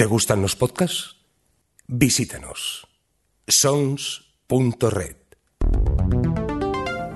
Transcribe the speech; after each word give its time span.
¿Te 0.00 0.06
gustan 0.06 0.40
los 0.40 0.56
podcasts? 0.56 1.16
Visítanos. 1.86 2.86
sons.red. 3.46 5.16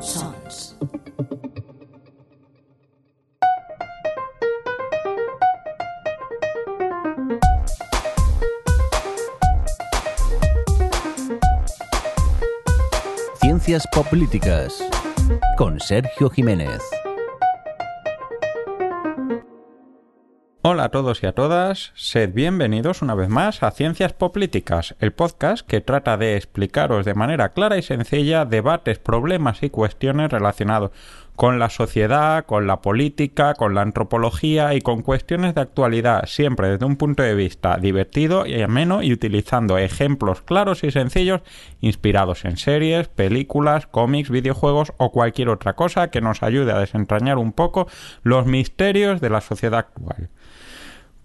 Sons. 0.02 0.76
Ciencias 13.40 13.86
Políticas 14.10 14.84
con 15.56 15.80
Sergio 15.80 16.28
Jiménez. 16.28 16.82
Hola 20.74 20.86
a 20.86 20.88
todos 20.88 21.22
y 21.22 21.26
a 21.26 21.32
todas, 21.32 21.92
sed 21.94 22.34
bienvenidos 22.34 23.00
una 23.00 23.14
vez 23.14 23.28
más 23.28 23.62
a 23.62 23.70
Ciencias 23.70 24.12
Políticas, 24.12 24.96
el 24.98 25.12
podcast 25.12 25.64
que 25.64 25.80
trata 25.80 26.16
de 26.16 26.34
explicaros 26.34 27.04
de 27.04 27.14
manera 27.14 27.50
clara 27.50 27.78
y 27.78 27.82
sencilla 27.82 28.44
debates, 28.44 28.98
problemas 28.98 29.62
y 29.62 29.70
cuestiones 29.70 30.32
relacionados 30.32 30.90
con 31.36 31.58
la 31.58 31.68
sociedad, 31.68 32.46
con 32.46 32.66
la 32.66 32.80
política, 32.80 33.54
con 33.54 33.74
la 33.74 33.82
antropología 33.82 34.74
y 34.74 34.80
con 34.80 35.02
cuestiones 35.02 35.54
de 35.54 35.62
actualidad, 35.62 36.26
siempre 36.26 36.68
desde 36.68 36.86
un 36.86 36.96
punto 36.96 37.22
de 37.22 37.34
vista 37.34 37.76
divertido 37.76 38.46
y 38.46 38.62
ameno 38.62 39.02
y 39.02 39.12
utilizando 39.12 39.76
ejemplos 39.78 40.42
claros 40.42 40.84
y 40.84 40.90
sencillos 40.90 41.42
inspirados 41.80 42.44
en 42.44 42.56
series, 42.56 43.08
películas, 43.08 43.86
cómics, 43.86 44.30
videojuegos 44.30 44.92
o 44.96 45.10
cualquier 45.10 45.48
otra 45.48 45.74
cosa 45.74 46.10
que 46.10 46.20
nos 46.20 46.42
ayude 46.42 46.72
a 46.72 46.78
desentrañar 46.78 47.38
un 47.38 47.52
poco 47.52 47.88
los 48.22 48.46
misterios 48.46 49.20
de 49.20 49.30
la 49.30 49.40
sociedad 49.40 49.80
actual. 49.80 50.30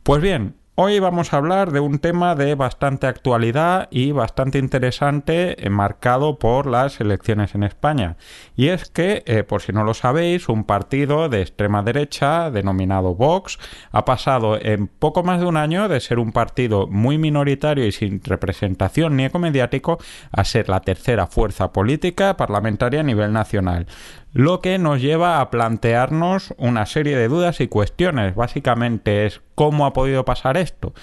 Pues 0.04 0.22
bien, 0.22 0.56
hoy 0.82 0.98
vamos 1.00 1.34
a 1.34 1.38
hablar 1.38 1.74
de 1.74 1.82
un 1.82 2.00
tema 2.00 2.36
de 2.36 2.56
bastante 2.56 3.06
actualidad 3.06 3.90
y 3.92 4.14
bastante 4.14 4.60
interesante 4.60 5.66
eh, 5.66 5.70
marcado 5.70 6.40
por 6.40 6.68
las 6.68 7.02
elecciones 7.02 7.54
en 7.54 7.64
España. 7.64 8.16
Y 8.56 8.70
es 8.70 8.90
que, 8.90 9.24
eh, 9.26 9.44
por 9.44 9.62
si 9.62 9.74
no 9.74 9.84
lo 9.84 9.94
sabéis, 9.94 10.48
un 10.48 10.64
partido 10.64 11.28
de 11.28 11.42
extrema 11.42 11.84
derecha 11.84 12.50
denominado 12.50 13.14
Vox 13.14 13.60
ha 13.92 14.06
pasado 14.06 14.58
en 14.58 14.88
poco 14.88 15.22
más 15.22 15.42
de 15.42 15.48
un 15.48 15.58
año 15.58 15.90
de 15.90 16.00
ser 16.00 16.18
un 16.18 16.32
partido 16.32 16.88
muy 16.88 17.18
minoritario 17.18 17.86
y 17.86 17.92
sin 17.92 18.24
representación 18.24 19.18
ni 19.18 19.26
eco 19.26 19.38
mediático 19.38 19.98
a 20.32 20.46
ser 20.46 20.70
la 20.70 20.80
tercera 20.80 21.28
fuerza 21.28 21.74
política 21.74 22.38
parlamentaria 22.38 23.02
a 23.02 23.04
nivel 23.04 23.34
nacional 23.34 23.86
lo 24.34 24.62
que 24.62 24.78
nos 24.78 25.02
lleva 25.02 25.42
a 25.42 25.50
plantearnos 25.50 26.54
una 26.58 26.86
serie 26.86 27.18
de 27.18 27.28
dudas 27.28 27.62
y 27.62 27.68
cuestiones. 27.68 28.36
Básicamente 28.36 29.26
es 29.26 29.42
cómo 29.56 29.86
ha 29.86 29.94
podido 29.94 30.26
pasar 30.26 30.58
esto. 30.58 30.94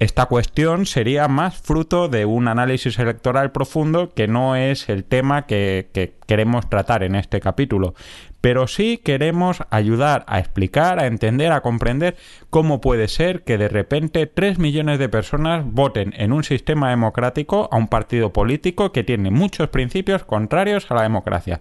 Esta 0.00 0.24
cuestión 0.24 0.86
sería 0.86 1.28
más 1.28 1.58
fruto 1.60 2.08
de 2.08 2.24
un 2.24 2.48
análisis 2.48 2.98
electoral 2.98 3.52
profundo 3.52 4.14
que 4.14 4.28
no 4.28 4.56
es 4.56 4.88
el 4.88 5.04
tema 5.04 5.44
que, 5.44 6.14
queremos 6.26 6.70
tratar 6.70 7.02
en 7.02 7.14
este 7.14 7.38
capítulo. 7.38 7.94
Pero 8.40 8.66
sí 8.66 8.96
queremos 8.96 9.62
ayudar 9.68 10.24
a 10.26 10.38
explicar, 10.38 11.00
a 11.00 11.06
entender, 11.06 11.52
a 11.52 11.60
comprender 11.60 12.16
cómo 12.48 12.80
puede 12.80 13.08
ser 13.08 13.42
que 13.42 13.58
de 13.58 13.68
repente 13.68 14.26
3 14.26 14.58
millones 14.58 14.98
de 14.98 15.10
personas 15.10 15.66
voten 15.66 16.14
en 16.16 16.32
un 16.32 16.44
sistema 16.44 16.88
democrático 16.88 17.68
a 17.70 17.76
un 17.76 17.88
partido 17.88 18.32
político 18.32 18.92
que 18.92 19.04
tiene 19.04 19.30
muchos 19.30 19.68
principios 19.68 20.24
contrarios 20.24 20.90
a 20.90 20.94
la 20.94 21.02
democracia. 21.02 21.60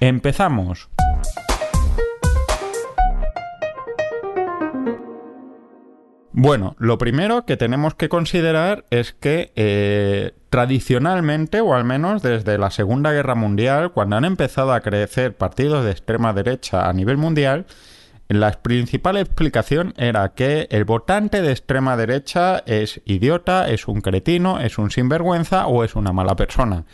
Empezamos. 0.00 0.90
Bueno, 6.38 6.76
lo 6.78 6.98
primero 6.98 7.46
que 7.46 7.56
tenemos 7.56 7.94
que 7.94 8.10
considerar 8.10 8.84
es 8.90 9.14
que 9.14 9.52
eh, 9.56 10.32
tradicionalmente, 10.50 11.62
o 11.62 11.72
al 11.72 11.84
menos 11.84 12.20
desde 12.20 12.58
la 12.58 12.70
Segunda 12.70 13.10
Guerra 13.12 13.34
Mundial, 13.34 13.92
cuando 13.92 14.16
han 14.16 14.26
empezado 14.26 14.74
a 14.74 14.80
crecer 14.80 15.34
partidos 15.34 15.82
de 15.82 15.92
extrema 15.92 16.34
derecha 16.34 16.90
a 16.90 16.92
nivel 16.92 17.16
mundial, 17.16 17.64
la 18.28 18.50
principal 18.52 19.16
explicación 19.16 19.94
era 19.96 20.34
que 20.34 20.66
el 20.70 20.84
votante 20.84 21.40
de 21.40 21.52
extrema 21.52 21.96
derecha 21.96 22.62
es 22.66 23.00
idiota, 23.06 23.70
es 23.70 23.88
un 23.88 24.02
cretino, 24.02 24.60
es 24.60 24.76
un 24.76 24.90
sinvergüenza 24.90 25.66
o 25.66 25.84
es 25.84 25.94
una 25.94 26.12
mala 26.12 26.36
persona. 26.36 26.84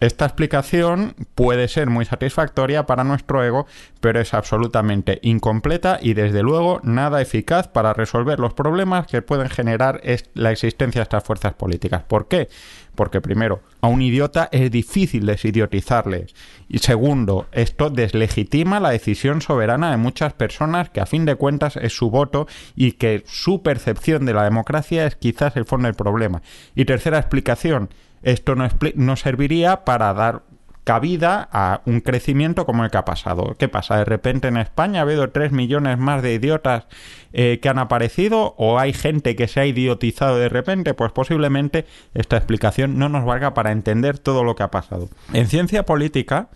Esta 0.00 0.24
explicación 0.24 1.14
puede 1.34 1.68
ser 1.68 1.90
muy 1.90 2.06
satisfactoria 2.06 2.86
para 2.86 3.04
nuestro 3.04 3.44
ego, 3.44 3.66
pero 4.00 4.18
es 4.18 4.32
absolutamente 4.32 5.18
incompleta 5.22 5.98
y 6.00 6.14
desde 6.14 6.42
luego 6.42 6.80
nada 6.82 7.20
eficaz 7.20 7.68
para 7.68 7.92
resolver 7.92 8.40
los 8.40 8.54
problemas 8.54 9.06
que 9.06 9.20
pueden 9.20 9.50
generar 9.50 10.00
la 10.32 10.52
existencia 10.52 11.00
de 11.00 11.02
estas 11.02 11.24
fuerzas 11.24 11.52
políticas. 11.52 12.02
¿Por 12.04 12.28
qué? 12.28 12.48
Porque 12.94 13.20
primero, 13.20 13.60
a 13.82 13.88
un 13.88 14.00
idiota 14.00 14.48
es 14.52 14.70
difícil 14.70 15.26
desidiotizarle. 15.26 16.28
Y 16.68 16.78
segundo, 16.78 17.46
esto 17.52 17.90
deslegitima 17.90 18.80
la 18.80 18.90
decisión 18.90 19.42
soberana 19.42 19.90
de 19.90 19.98
muchas 19.98 20.32
personas 20.32 20.88
que 20.88 21.00
a 21.00 21.06
fin 21.06 21.26
de 21.26 21.34
cuentas 21.34 21.76
es 21.76 21.94
su 21.94 22.10
voto 22.10 22.46
y 22.74 22.92
que 22.92 23.22
su 23.26 23.62
percepción 23.62 24.24
de 24.24 24.32
la 24.32 24.44
democracia 24.44 25.06
es 25.06 25.16
quizás 25.16 25.56
el 25.56 25.66
fondo 25.66 25.88
del 25.88 25.94
problema. 25.94 26.40
Y 26.74 26.86
tercera 26.86 27.18
explicación, 27.18 27.90
esto 28.22 28.54
no, 28.54 29.16
serviría 29.16 29.84
para 29.84 30.12
dar 30.14 30.42
cabida 30.84 31.48
a 31.52 31.82
un 31.84 32.00
crecimiento 32.00 32.66
como 32.66 32.84
el 32.84 32.90
que 32.90 32.98
ha 32.98 33.04
pasado. 33.04 33.54
¿Qué 33.58 33.68
pasa? 33.68 33.98
¿De 33.98 34.04
repente 34.04 34.48
en 34.48 34.56
España 34.56 35.00
ha 35.00 35.02
habido 35.02 35.30
3 35.30 35.52
millones 35.52 35.98
más 35.98 36.22
de 36.22 36.34
idiotas 36.34 36.86
eh, 37.32 37.60
que 37.62 37.68
han 37.68 37.78
aparecido 37.78 38.54
o 38.56 38.78
hay 38.78 38.92
gente 38.92 39.36
que 39.36 39.46
se 39.46 39.60
ha 39.60 39.66
idiotizado 39.66 40.38
de 40.38 40.48
repente? 40.48 40.94
Pues 40.94 41.12
posiblemente 41.12 41.86
esta 42.14 42.36
explicación 42.36 42.98
no 42.98 43.08
nos 43.08 43.24
valga 43.24 43.54
para 43.54 43.72
entender 43.72 44.18
todo 44.18 44.42
lo 44.42 44.56
que 44.56 44.62
ha 44.62 44.70
pasado. 44.70 45.08
En 45.32 45.46
ciencia 45.46 45.84
política, 45.84 46.48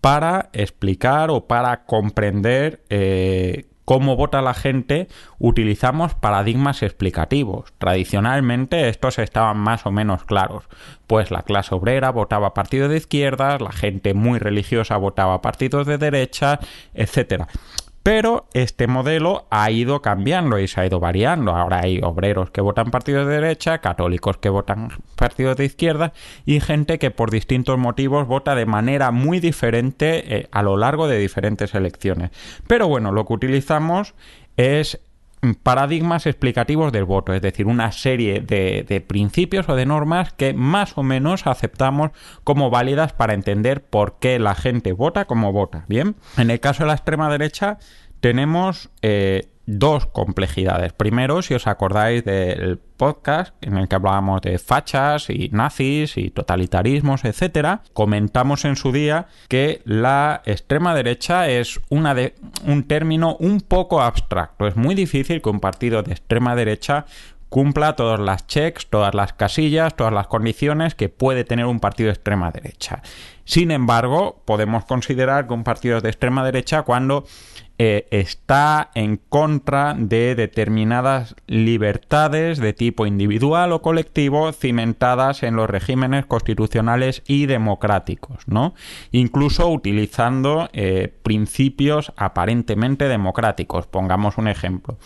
para 0.00 0.50
explicar 0.52 1.30
o 1.30 1.46
para 1.46 1.84
comprender 1.84 2.82
eh, 2.90 3.69
cómo 3.84 4.16
vota 4.16 4.42
la 4.42 4.54
gente, 4.54 5.08
utilizamos 5.38 6.14
paradigmas 6.14 6.82
explicativos. 6.82 7.72
Tradicionalmente 7.78 8.88
estos 8.88 9.18
estaban 9.18 9.58
más 9.58 9.86
o 9.86 9.90
menos 9.90 10.24
claros, 10.24 10.64
pues 11.06 11.30
la 11.30 11.42
clase 11.42 11.74
obrera 11.74 12.10
votaba 12.10 12.54
partidos 12.54 12.90
de 12.90 12.98
izquierdas, 12.98 13.60
la 13.60 13.72
gente 13.72 14.14
muy 14.14 14.38
religiosa 14.38 14.96
votaba 14.96 15.42
partidos 15.42 15.86
de 15.86 15.98
derecha, 15.98 16.60
etc. 16.94 17.44
Pero 18.10 18.48
este 18.54 18.88
modelo 18.88 19.46
ha 19.50 19.70
ido 19.70 20.02
cambiando 20.02 20.58
y 20.58 20.66
se 20.66 20.80
ha 20.80 20.86
ido 20.86 20.98
variando. 20.98 21.54
Ahora 21.54 21.82
hay 21.84 22.00
obreros 22.02 22.50
que 22.50 22.60
votan 22.60 22.90
partidos 22.90 23.28
de 23.28 23.34
derecha, 23.34 23.78
católicos 23.78 24.36
que 24.38 24.48
votan 24.48 24.88
partidos 25.14 25.56
de 25.56 25.66
izquierda 25.66 26.12
y 26.44 26.58
gente 26.58 26.98
que 26.98 27.12
por 27.12 27.30
distintos 27.30 27.78
motivos 27.78 28.26
vota 28.26 28.56
de 28.56 28.66
manera 28.66 29.12
muy 29.12 29.38
diferente 29.38 30.38
eh, 30.38 30.48
a 30.50 30.64
lo 30.64 30.76
largo 30.76 31.06
de 31.06 31.18
diferentes 31.18 31.72
elecciones. 31.72 32.32
Pero 32.66 32.88
bueno, 32.88 33.12
lo 33.12 33.24
que 33.26 33.32
utilizamos 33.32 34.14
es 34.56 34.98
paradigmas 35.62 36.26
explicativos 36.26 36.92
del 36.92 37.04
voto, 37.04 37.32
es 37.32 37.40
decir, 37.40 37.66
una 37.66 37.92
serie 37.92 38.40
de, 38.40 39.04
principios 39.06 39.68
o 39.68 39.74
de 39.74 39.86
normas 39.86 40.32
que 40.32 40.52
más 40.52 40.98
o 40.98 41.02
menos 41.02 41.46
aceptamos 41.46 42.10
como 42.44 42.70
válidas 42.70 43.12
para 43.12 43.34
entender 43.34 43.82
por 43.82 44.18
qué 44.18 44.38
la 44.38 44.54
gente 44.54 44.92
vota 44.92 45.24
como 45.24 45.52
vota. 45.52 45.84
Bien, 45.88 46.16
en 46.36 46.50
el 46.50 46.60
caso 46.60 46.82
de 46.82 46.88
la 46.88 46.94
extrema 46.94 47.30
derecha 47.30 47.78
tenemos 48.20 48.90
eh, 49.02 49.49
dos 49.78 50.06
complejidades. 50.06 50.92
Primero, 50.92 51.42
si 51.42 51.54
os 51.54 51.66
acordáis 51.66 52.24
del 52.24 52.78
podcast 52.78 53.54
en 53.64 53.76
el 53.76 53.88
que 53.88 53.96
hablábamos 53.96 54.42
de 54.42 54.58
fachas 54.58 55.30
y 55.30 55.48
nazis 55.52 56.16
y 56.16 56.30
totalitarismos, 56.30 57.24
etcétera, 57.24 57.82
comentamos 57.92 58.64
en 58.64 58.76
su 58.76 58.92
día 58.92 59.28
que 59.48 59.80
la 59.84 60.42
extrema 60.44 60.94
derecha 60.94 61.48
es 61.48 61.80
una 61.88 62.14
de, 62.14 62.34
un 62.66 62.84
término 62.84 63.36
un 63.36 63.60
poco 63.60 64.02
abstracto. 64.02 64.66
Es 64.66 64.76
muy 64.76 64.94
difícil 64.94 65.40
que 65.40 65.48
un 65.48 65.60
partido 65.60 66.02
de 66.02 66.12
extrema 66.12 66.54
derecha 66.56 67.06
cumpla 67.50 67.96
todas 67.96 68.20
las 68.20 68.46
checks, 68.46 68.86
todas 68.88 69.14
las 69.14 69.32
casillas, 69.32 69.96
todas 69.96 70.12
las 70.12 70.28
condiciones 70.28 70.94
que 70.94 71.08
puede 71.08 71.44
tener 71.44 71.66
un 71.66 71.80
partido 71.80 72.06
de 72.06 72.14
extrema 72.14 72.50
derecha. 72.50 73.02
Sin 73.44 73.72
embargo, 73.72 74.40
podemos 74.44 74.84
considerar 74.84 75.48
que 75.48 75.54
un 75.54 75.64
partido 75.64 76.00
de 76.00 76.08
extrema 76.08 76.44
derecha 76.44 76.82
cuando 76.82 77.24
eh, 77.82 78.06
está 78.10 78.90
en 78.94 79.16
contra 79.16 79.94
de 79.96 80.34
determinadas 80.34 81.34
libertades 81.46 82.58
de 82.58 82.74
tipo 82.74 83.06
individual 83.06 83.72
o 83.72 83.80
colectivo 83.80 84.52
cimentadas 84.52 85.42
en 85.42 85.56
los 85.56 85.70
regímenes 85.70 86.26
constitucionales 86.26 87.22
y 87.26 87.46
democráticos, 87.46 88.46
¿no? 88.46 88.74
Incluso 89.12 89.70
utilizando 89.70 90.68
eh, 90.74 91.10
principios 91.22 92.12
aparentemente 92.16 93.08
democráticos. 93.08 93.86
Pongamos 93.86 94.36
un 94.36 94.48
ejemplo. 94.48 94.98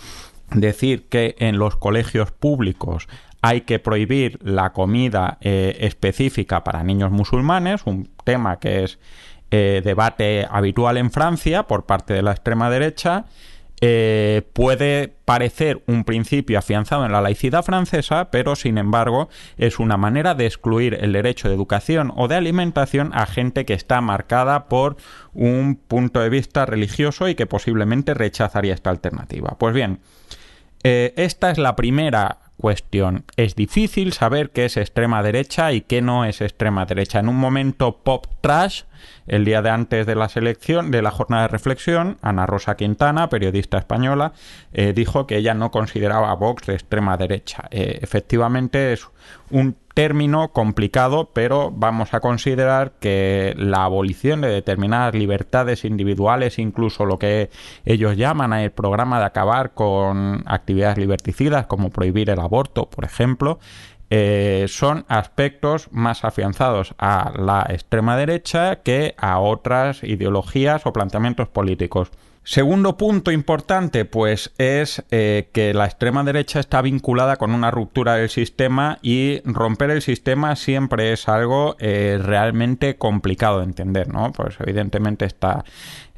Decir 0.51 1.07
que 1.09 1.37
en 1.39 1.59
los 1.61 1.77
colegios 1.77 2.33
públicos 2.33 3.07
hay 3.41 3.61
que 3.61 3.79
prohibir 3.79 4.41
la 4.43 4.73
comida 4.73 5.39
eh, 5.43 5.77
específica 5.79 6.65
para 6.65 6.83
niños 6.83 7.13
musulmanes, 7.13 7.83
un 7.85 8.09
tema 8.25 8.59
que 8.59 8.83
es 8.83 8.99
eh, 9.57 9.83
debate 9.85 10.49
habitual 10.51 10.97
en 10.97 11.13
Francia 11.13 11.63
por 11.69 11.87
parte 11.87 12.13
de 12.13 12.23
la 12.23 12.33
extrema 12.33 12.71
derecha, 12.71 13.27
eh, 13.81 14.43
puede 14.53 15.15
parecer 15.25 15.81
un 15.87 16.03
principio 16.03 16.59
afianzado 16.59 17.07
en 17.07 17.13
la 17.13 17.21
laicidad 17.21 17.63
francesa, 17.63 18.33
pero 18.33 18.57
sin 18.57 18.79
embargo 18.79 19.29
es 19.57 19.79
una 19.79 19.97
manera 19.97 20.35
de 20.35 20.47
excluir 20.47 20.99
el 21.01 21.13
derecho 21.13 21.47
de 21.49 21.55
educación 21.55 22.13
o 22.17 22.27
de 22.27 22.35
alimentación 22.35 23.13
a 23.15 23.27
gente 23.27 23.65
que 23.65 23.75
está 23.75 24.01
marcada 24.01 24.67
por 24.67 24.97
un 25.35 25.77
punto 25.77 26.19
de 26.19 26.31
vista 26.31 26.67
religioso 26.67 27.29
y 27.29 27.37
que 27.37 27.47
posiblemente 27.47 28.13
rechazaría 28.13 28.75
esta 28.75 28.91
alternativa. 28.91 29.55
Pues 29.57 29.73
bien, 29.73 30.01
eh, 30.83 31.15
esta 31.17 31.53
es 31.53 31.59
la 31.59 31.77
primera 31.77 32.39
cuestión. 32.57 33.25
Es 33.37 33.55
difícil 33.55 34.13
saber 34.13 34.51
qué 34.51 34.65
es 34.65 34.77
extrema 34.77 35.23
derecha 35.23 35.73
y 35.73 35.81
qué 35.81 36.03
no 36.03 36.25
es 36.25 36.41
extrema 36.41 36.87
derecha. 36.87 37.21
En 37.21 37.29
un 37.29 37.37
momento 37.37 37.99
pop 38.03 38.27
trash, 38.41 38.83
el 39.27 39.45
día 39.45 39.63
de 39.63 39.71
antes 39.71 40.07
de 40.07 40.15
la 40.15 40.29
selección, 40.29 40.91
de 40.91 41.03
la 41.03 41.11
jornada 41.11 41.43
de 41.43 41.49
reflexión, 41.49 42.19
Ana 42.23 42.47
Rosa 42.47 42.77
Quintana, 42.77 43.29
periodista 43.29 43.79
española, 43.79 44.33
eh, 44.73 44.93
dijo 44.95 45.27
que 45.27 45.37
ella 45.37 45.55
no 45.55 45.71
consideraba 45.71 46.31
a 46.31 46.35
Vox 46.35 46.67
de 46.67 46.75
extrema 46.75 47.17
derecha. 47.17 47.65
Eh, 47.71 47.99
efectivamente 48.03 48.93
es 48.93 49.09
un 49.51 49.77
término 49.95 50.49
complicado, 50.53 51.31
pero 51.33 51.71
vamos 51.71 52.15
a 52.15 52.21
considerar 52.21 52.95
que 52.99 53.55
la 53.57 53.85
abolición 53.85 54.41
de 54.41 54.49
determinadas 54.49 55.15
libertades 55.15 55.85
individuales, 55.85 56.59
incluso 56.59 57.05
lo 57.05 57.19
que 57.19 57.51
ellos 57.85 58.17
llaman 58.17 58.53
el 58.55 58.73
programa 58.73 59.21
de 59.21 59.27
acabar 59.27 59.73
con 59.73 60.43
actividades 60.47 60.99
liberticidas, 60.99 61.67
como 61.67 61.91
prohibir 61.91 62.29
el 62.31 62.41
aborto, 62.41 62.91
por 62.91 63.05
ejemplo, 63.05 63.61
eh, 64.11 64.67
son 64.69 65.05
aspectos 65.09 65.89
más 65.91 66.25
afianzados 66.25 66.95
a 66.99 67.33
la 67.37 67.67
extrema 67.71 68.17
derecha 68.17 68.77
que 68.77 69.15
a 69.19 69.39
otras 69.39 70.03
ideologías 70.05 70.87
o 70.87 70.93
planteamientos 70.93 71.49
políticos. 71.49 72.11
Segundo 72.47 72.99
punto 72.99 73.33
importante, 73.33 74.05
pues 74.05 74.53
es 74.59 75.03
eh, 75.11 75.49
que 75.55 75.73
la 75.73 75.87
extrema 75.87 76.23
derecha 76.25 76.61
está 76.61 76.83
vinculada 76.83 77.37
con 77.37 77.53
una 77.53 77.71
ruptura 77.71 78.17
del 78.17 78.29
sistema 78.29 78.99
y 79.01 79.41
romper 79.47 79.89
el 79.89 80.03
sistema 80.03 80.55
siempre 80.55 81.15
es 81.15 81.27
algo 81.27 81.75
eh, 81.79 82.19
realmente 82.23 82.97
complicado 82.97 83.61
de 83.61 83.65
entender, 83.65 84.13
¿no? 84.13 84.31
Pues 84.33 84.57
evidentemente 84.61 85.25
esta, 85.25 85.65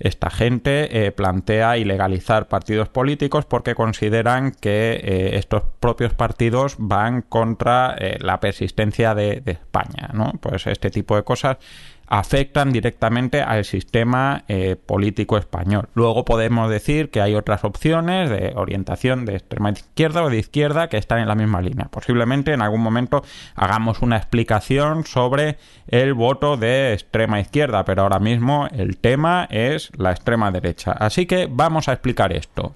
esta 0.01 0.31
gente 0.31 1.07
eh, 1.07 1.13
plantea 1.13 1.79
ilegalizar 1.79 2.49
partidos 2.49 2.89
políticos 2.89 3.45
porque 3.45 3.77
consideran 3.77 4.51
que 4.51 5.31
estos 5.35 5.63
propios 5.79 6.13
partidos 6.13 6.75
van 6.79 7.23
contra 7.23 7.95
la 8.19 8.41
persistencia 8.41 9.15
de, 9.15 9.43
de 9.43 9.53
España, 9.53 10.11
¿no? 10.13 10.33
Pues 10.41 10.67
este 10.67 10.91
tipo 10.91 11.15
de 11.15 11.23
cosas 11.23 11.59
afectan 12.07 12.73
directamente 12.73 13.43
al 13.43 13.65
sistema 13.65 14.45
eh, 14.49 14.77
político 14.77 15.37
español. 15.37 15.89
Luego 15.95 16.25
podemos 16.25 16.71
decir 16.71 17.11
que 17.11 17.21
hay 17.21 17.35
otras 17.35 17.65
opciones 17.65 18.31
de 18.31 18.53
orientación 18.57 19.25
de 19.25 19.37
extrema 19.37 19.71
izquierda 19.71 20.23
o 20.23 20.31
de 20.31 20.39
izquierda 20.39 20.89
que 20.89 20.97
están 20.97 21.19
en 21.19 21.29
la 21.29 21.35
misma 21.35 21.61
línea. 21.61 21.89
Posiblemente 21.91 22.53
en 22.53 22.63
algún 22.63 22.81
momento 22.81 23.23
hagamos 23.55 24.03
una 24.03 24.17
explicación 24.17 25.05
sobre 25.05 25.59
el 25.89 26.15
voto 26.15 26.57
de 26.57 26.93
extrema 26.93 27.41
izquierda, 27.41 27.85
pero 27.85 28.03
ahora 28.03 28.19
mismo 28.19 28.69
el 28.73 28.99
tema 28.99 29.47
es 29.51 29.91
la 29.97 30.11
extrema 30.13 30.51
derecha. 30.51 30.93
Así 30.93 31.27
que 31.27 31.49
vamos 31.51 31.89
a 31.89 31.93
explicar 31.93 32.33
esto. 32.33 32.75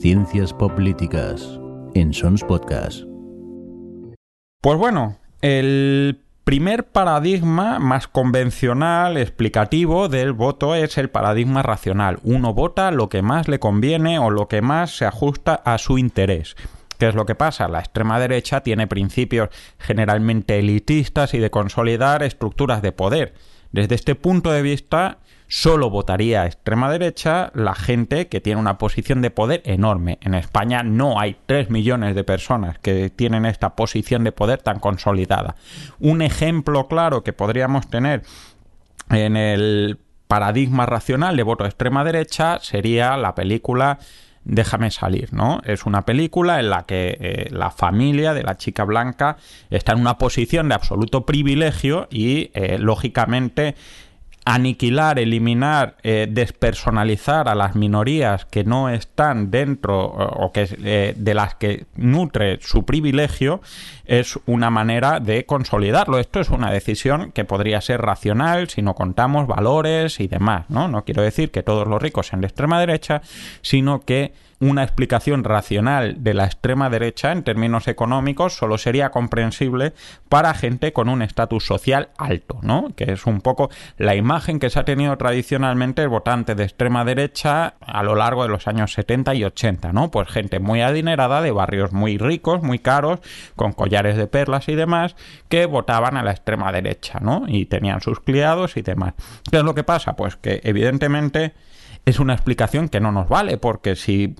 Ciencias 0.00 0.52
Políticas 0.52 1.58
en 1.94 2.12
Sons 2.12 2.44
Podcast. 2.44 3.15
Pues 4.66 4.80
bueno, 4.80 5.16
el 5.42 6.24
primer 6.42 6.88
paradigma 6.88 7.78
más 7.78 8.08
convencional, 8.08 9.16
explicativo 9.16 10.08
del 10.08 10.32
voto 10.32 10.74
es 10.74 10.98
el 10.98 11.08
paradigma 11.08 11.62
racional. 11.62 12.18
Uno 12.24 12.52
vota 12.52 12.90
lo 12.90 13.08
que 13.08 13.22
más 13.22 13.46
le 13.46 13.60
conviene 13.60 14.18
o 14.18 14.28
lo 14.28 14.48
que 14.48 14.62
más 14.62 14.90
se 14.90 15.04
ajusta 15.04 15.54
a 15.54 15.78
su 15.78 15.98
interés. 15.98 16.56
¿Qué 16.98 17.06
es 17.06 17.14
lo 17.14 17.26
que 17.26 17.36
pasa? 17.36 17.68
La 17.68 17.78
extrema 17.78 18.18
derecha 18.18 18.62
tiene 18.62 18.88
principios 18.88 19.50
generalmente 19.78 20.58
elitistas 20.58 21.32
y 21.34 21.38
de 21.38 21.52
consolidar 21.52 22.24
estructuras 22.24 22.82
de 22.82 22.90
poder. 22.90 23.34
Desde 23.70 23.94
este 23.94 24.16
punto 24.16 24.50
de 24.50 24.62
vista, 24.62 25.18
solo 25.48 25.90
votaría 25.90 26.42
a 26.42 26.46
extrema 26.46 26.90
derecha 26.90 27.50
la 27.54 27.74
gente 27.74 28.28
que 28.28 28.40
tiene 28.40 28.60
una 28.60 28.78
posición 28.78 29.22
de 29.22 29.30
poder 29.30 29.62
enorme. 29.64 30.18
En 30.22 30.34
España 30.34 30.82
no 30.82 31.20
hay 31.20 31.36
3 31.46 31.70
millones 31.70 32.14
de 32.14 32.24
personas 32.24 32.78
que 32.78 33.10
tienen 33.10 33.46
esta 33.46 33.76
posición 33.76 34.24
de 34.24 34.32
poder 34.32 34.62
tan 34.62 34.80
consolidada. 34.80 35.56
Un 35.98 36.22
ejemplo 36.22 36.88
claro 36.88 37.22
que 37.22 37.32
podríamos 37.32 37.88
tener 37.88 38.22
en 39.10 39.36
el 39.36 39.98
paradigma 40.26 40.86
racional 40.86 41.36
de 41.36 41.42
voto 41.42 41.64
a 41.64 41.68
extrema 41.68 42.04
derecha 42.04 42.58
sería 42.60 43.16
la 43.16 43.34
película 43.34 43.98
Déjame 44.48 44.92
salir, 44.92 45.32
¿no? 45.32 45.60
Es 45.64 45.86
una 45.86 46.02
película 46.02 46.60
en 46.60 46.70
la 46.70 46.84
que 46.84 47.18
eh, 47.20 47.48
la 47.50 47.72
familia 47.72 48.32
de 48.32 48.44
la 48.44 48.56
chica 48.56 48.84
blanca 48.84 49.38
está 49.70 49.90
en 49.90 50.00
una 50.00 50.18
posición 50.18 50.68
de 50.68 50.76
absoluto 50.76 51.26
privilegio 51.26 52.06
y, 52.12 52.52
eh, 52.54 52.78
lógicamente, 52.78 53.74
aniquilar, 54.46 55.18
eliminar, 55.18 55.96
eh, 56.04 56.28
despersonalizar 56.30 57.48
a 57.48 57.56
las 57.56 57.74
minorías 57.74 58.46
que 58.46 58.62
no 58.62 58.88
están 58.88 59.50
dentro 59.50 60.06
o 60.06 60.52
que 60.52 60.68
eh, 60.84 61.14
de 61.16 61.34
las 61.34 61.56
que 61.56 61.86
nutre 61.96 62.60
su 62.62 62.84
privilegio 62.84 63.60
es 64.04 64.38
una 64.46 64.70
manera 64.70 65.18
de 65.18 65.44
consolidarlo. 65.46 66.20
Esto 66.20 66.38
es 66.38 66.50
una 66.50 66.70
decisión 66.70 67.32
que 67.32 67.44
podría 67.44 67.80
ser 67.80 68.00
racional 68.00 68.68
si 68.68 68.82
no 68.82 68.94
contamos 68.94 69.48
valores 69.48 70.20
y 70.20 70.28
demás, 70.28 70.66
¿no? 70.68 70.86
No 70.86 71.04
quiero 71.04 71.22
decir 71.22 71.50
que 71.50 71.64
todos 71.64 71.88
los 71.88 72.00
ricos 72.00 72.28
sean 72.28 72.40
de 72.40 72.46
extrema 72.46 72.78
derecha, 72.78 73.22
sino 73.62 74.02
que 74.02 74.32
una 74.60 74.82
explicación 74.82 75.44
racional 75.44 76.22
de 76.22 76.34
la 76.34 76.46
extrema 76.46 76.88
derecha 76.88 77.32
en 77.32 77.42
términos 77.42 77.88
económicos 77.88 78.54
solo 78.54 78.78
sería 78.78 79.10
comprensible 79.10 79.92
para 80.28 80.54
gente 80.54 80.92
con 80.92 81.08
un 81.08 81.22
estatus 81.22 81.66
social 81.66 82.08
alto, 82.16 82.58
¿no? 82.62 82.88
Que 82.96 83.12
es 83.12 83.26
un 83.26 83.40
poco 83.40 83.70
la 83.98 84.14
imagen 84.14 84.58
que 84.58 84.70
se 84.70 84.78
ha 84.78 84.84
tenido 84.84 85.16
tradicionalmente 85.18 86.02
el 86.02 86.08
votante 86.08 86.54
de 86.54 86.64
extrema 86.64 87.04
derecha 87.04 87.74
a 87.80 88.02
lo 88.02 88.14
largo 88.14 88.42
de 88.42 88.48
los 88.48 88.66
años 88.66 88.92
70 88.92 89.34
y 89.34 89.44
80, 89.44 89.92
¿no? 89.92 90.10
Pues 90.10 90.28
gente 90.28 90.58
muy 90.58 90.80
adinerada 90.80 91.42
de 91.42 91.50
barrios 91.50 91.92
muy 91.92 92.16
ricos, 92.16 92.62
muy 92.62 92.78
caros, 92.78 93.20
con 93.56 93.72
collares 93.72 94.16
de 94.16 94.26
perlas 94.26 94.68
y 94.68 94.74
demás, 94.74 95.16
que 95.48 95.66
votaban 95.66 96.16
a 96.16 96.22
la 96.22 96.30
extrema 96.30 96.72
derecha, 96.72 97.18
¿no? 97.20 97.44
Y 97.46 97.66
tenían 97.66 98.00
sus 98.00 98.20
criados 98.20 98.76
y 98.76 98.82
demás. 98.82 99.14
¿Qué 99.50 99.58
es 99.58 99.64
lo 99.64 99.74
que 99.74 99.84
pasa? 99.84 100.16
Pues 100.16 100.36
que 100.36 100.60
evidentemente 100.64 101.54
es 102.06 102.20
una 102.20 102.34
explicación 102.34 102.88
que 102.88 103.00
no 103.00 103.10
nos 103.10 103.28
vale, 103.28 103.58
porque 103.58 103.96
si 103.96 104.36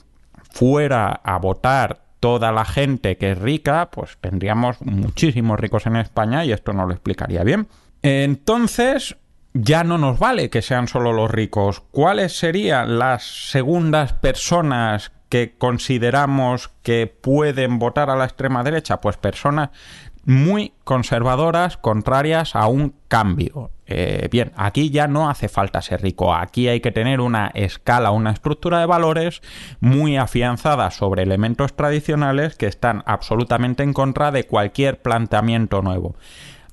fuera 0.57 1.21
a 1.23 1.39
votar 1.39 2.01
toda 2.19 2.51
la 2.51 2.65
gente 2.65 3.19
que 3.19 3.33
es 3.33 3.39
rica, 3.39 3.91
pues 3.91 4.17
tendríamos 4.21 4.81
muchísimos 4.81 5.61
ricos 5.61 5.87
en 5.87 5.97
España 5.97 6.47
y 6.47 6.53
esto 6.53 6.73
no 6.73 6.87
lo 6.87 6.93
explicaría 6.93 7.45
bien. 7.45 7.69
Entonces, 8.01 9.17
ya 9.53 9.85
no 9.85 9.99
nos 9.99 10.19
vale 10.19 10.49
que 10.49 10.63
sean 10.63 10.89
solo 10.89 11.13
los 11.13 11.31
ricos. 11.31 11.83
¿Cuáles 11.91 12.39
serían 12.39 12.99
las 12.99 13.51
segundas 13.51 14.15
personas 14.15 15.13
que 15.29 15.57
consideramos 15.59 16.71
que 16.83 17.07
pueden 17.07 17.79
votar 17.79 18.09
a 18.09 18.17
la 18.17 18.25
extrema 18.25 18.65
derecha? 18.65 19.03
Pues 19.03 19.19
personas 19.19 19.71
muy 20.25 20.73
conservadoras, 20.85 21.77
contrarias 21.77 22.57
a 22.57 22.67
un 22.67 22.95
cambio. 23.09 23.71
Eh, 23.87 24.29
bien, 24.31 24.53
aquí 24.57 24.91
ya 24.91 25.07
no 25.07 25.31
hace 25.31 25.49
falta 25.49 25.81
ser 25.81 26.03
rico, 26.03 26.35
aquí 26.35 26.69
hay 26.69 26.81
que 26.81 26.91
tener 26.91 27.21
una 27.21 27.53
escala, 27.55 28.11
una 28.11 28.33
estructura 28.33 28.81
de 28.81 28.87
valores 28.87 29.43
muy 29.81 30.17
afianzada 30.17 30.91
sobre 30.91 31.23
elementos 31.23 31.75
tradicionales 31.75 32.57
que 32.57 32.67
están 32.67 33.05
absolutamente 33.07 33.85
en 33.85 33.93
contra 33.93 34.33
de 34.33 34.45
cualquier 34.45 35.01
planteamiento 35.01 35.83
nuevo. 35.83 36.17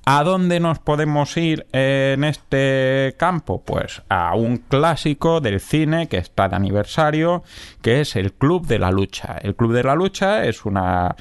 ¿A 0.06 0.24
dónde 0.24 0.60
nos 0.60 0.80
podemos 0.80 1.38
ir 1.38 1.66
en 1.72 2.26
este 2.26 3.16
campo? 3.18 3.64
Pues 3.64 4.02
a 4.10 4.36
un 4.36 4.58
clásico 4.58 5.40
del 5.40 5.62
cine 5.62 6.08
que 6.08 6.18
está 6.18 6.50
de 6.50 6.58
aniversario, 6.58 7.44
que 7.82 8.02
es 8.02 8.18
el 8.18 8.34
Club 8.34 8.68
de 8.68 8.80
la 8.80 8.92
Lucha. 8.92 9.38
El 9.42 9.56
Club 9.56 9.72
de 9.72 9.84
la 9.84 9.96
Lucha 9.96 10.44
es 10.44 10.66
una 10.66 11.16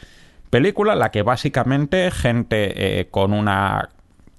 película 0.51 0.95
en 0.95 0.99
la 0.99 1.13
que 1.13 1.23
básicamente 1.23 2.11
gente 2.11 3.01
eh, 3.01 3.09
con 3.09 3.33
una 3.33 3.89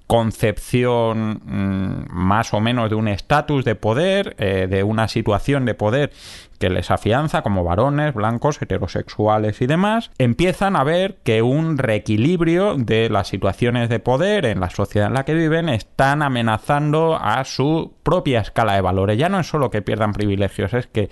concepción 0.06 1.40
mm, 1.44 2.12
más 2.12 2.52
o 2.52 2.60
menos 2.60 2.90
de 2.90 2.96
un 2.96 3.08
estatus 3.08 3.64
de 3.64 3.74
poder, 3.74 4.36
eh, 4.38 4.66
de 4.68 4.82
una 4.82 5.08
situación 5.08 5.64
de 5.64 5.74
poder 5.74 6.12
que 6.58 6.70
les 6.70 6.90
afianza 6.90 7.42
como 7.42 7.64
varones, 7.64 8.14
blancos, 8.14 8.60
heterosexuales 8.60 9.60
y 9.60 9.66
demás, 9.66 10.10
empiezan 10.18 10.76
a 10.76 10.84
ver 10.84 11.16
que 11.24 11.42
un 11.42 11.78
reequilibrio 11.78 12.76
de 12.76 13.10
las 13.10 13.28
situaciones 13.28 13.88
de 13.88 13.98
poder 13.98 14.46
en 14.46 14.60
la 14.60 14.70
sociedad 14.70 15.08
en 15.08 15.14
la 15.14 15.24
que 15.24 15.34
viven 15.34 15.68
están 15.68 16.22
amenazando 16.22 17.16
a 17.20 17.44
su 17.44 17.94
propia 18.02 18.40
escala 18.40 18.74
de 18.74 18.80
valores. 18.80 19.18
Ya 19.18 19.28
no 19.28 19.40
es 19.40 19.46
solo 19.46 19.70
que 19.70 19.82
pierdan 19.82 20.12
privilegios, 20.12 20.74
es 20.74 20.86
que 20.86 21.10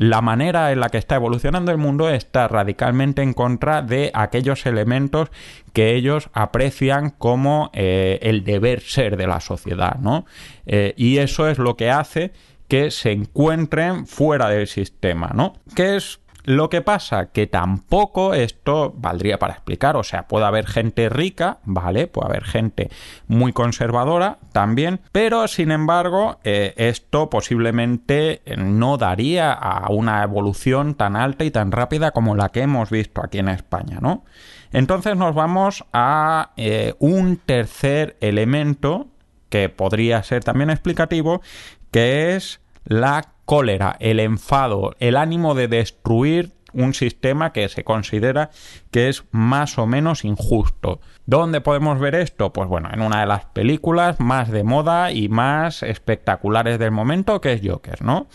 la 0.00 0.22
manera 0.22 0.72
en 0.72 0.80
la 0.80 0.88
que 0.88 0.96
está 0.96 1.16
evolucionando 1.16 1.72
el 1.72 1.76
mundo 1.76 2.08
está 2.08 2.48
radicalmente 2.48 3.20
en 3.20 3.34
contra 3.34 3.82
de 3.82 4.10
aquellos 4.14 4.64
elementos 4.64 5.28
que 5.74 5.94
ellos 5.94 6.30
aprecian 6.32 7.10
como 7.10 7.68
eh, 7.74 8.18
el 8.22 8.42
deber 8.42 8.80
ser 8.80 9.18
de 9.18 9.26
la 9.26 9.40
sociedad, 9.40 9.96
¿no? 9.96 10.24
Eh, 10.64 10.94
y 10.96 11.18
eso 11.18 11.48
es 11.48 11.58
lo 11.58 11.76
que 11.76 11.90
hace 11.90 12.32
que 12.66 12.90
se 12.90 13.12
encuentren 13.12 14.06
fuera 14.06 14.48
del 14.48 14.68
sistema, 14.68 15.32
¿no? 15.34 15.52
Que 15.76 15.96
es 15.96 16.19
lo 16.44 16.70
que 16.70 16.80
pasa 16.80 17.26
que 17.26 17.46
tampoco 17.46 18.34
esto 18.34 18.94
valdría 18.96 19.38
para 19.38 19.54
explicar, 19.54 19.96
o 19.96 20.02
sea, 20.02 20.26
puede 20.28 20.46
haber 20.46 20.66
gente 20.66 21.08
rica, 21.08 21.58
¿vale? 21.64 22.06
Puede 22.06 22.28
haber 22.28 22.44
gente 22.44 22.90
muy 23.26 23.52
conservadora 23.52 24.38
también, 24.52 25.00
pero 25.12 25.48
sin 25.48 25.70
embargo 25.70 26.38
eh, 26.44 26.74
esto 26.76 27.30
posiblemente 27.30 28.42
no 28.56 28.96
daría 28.96 29.52
a 29.52 29.90
una 29.90 30.22
evolución 30.22 30.94
tan 30.94 31.16
alta 31.16 31.44
y 31.44 31.50
tan 31.50 31.72
rápida 31.72 32.12
como 32.12 32.34
la 32.34 32.50
que 32.50 32.62
hemos 32.62 32.90
visto 32.90 33.22
aquí 33.22 33.38
en 33.38 33.48
España, 33.48 33.98
¿no? 34.00 34.24
Entonces 34.72 35.16
nos 35.16 35.34
vamos 35.34 35.84
a 35.92 36.52
eh, 36.56 36.94
un 36.98 37.36
tercer 37.36 38.16
elemento 38.20 39.08
que 39.48 39.68
podría 39.68 40.22
ser 40.22 40.44
también 40.44 40.70
explicativo, 40.70 41.42
que 41.90 42.36
es 42.36 42.59
la 42.84 43.34
cólera, 43.44 43.96
el 44.00 44.20
enfado, 44.20 44.94
el 45.00 45.16
ánimo 45.16 45.54
de 45.54 45.68
destruir 45.68 46.52
un 46.72 46.94
sistema 46.94 47.52
que 47.52 47.68
se 47.68 47.84
considera 47.84 48.50
que 48.90 49.08
es 49.08 49.24
más 49.32 49.78
o 49.78 49.86
menos 49.86 50.24
injusto. 50.24 51.00
¿Dónde 51.26 51.60
podemos 51.60 51.98
ver 51.98 52.14
esto? 52.14 52.52
Pues 52.52 52.68
bueno, 52.68 52.88
en 52.92 53.02
una 53.02 53.20
de 53.20 53.26
las 53.26 53.44
películas 53.46 54.20
más 54.20 54.50
de 54.50 54.64
moda 54.64 55.12
y 55.12 55.28
más 55.28 55.82
espectaculares 55.82 56.78
del 56.78 56.90
momento, 56.90 57.40
que 57.40 57.54
es 57.54 57.60
Joker, 57.64 58.02
¿no? 58.02 58.28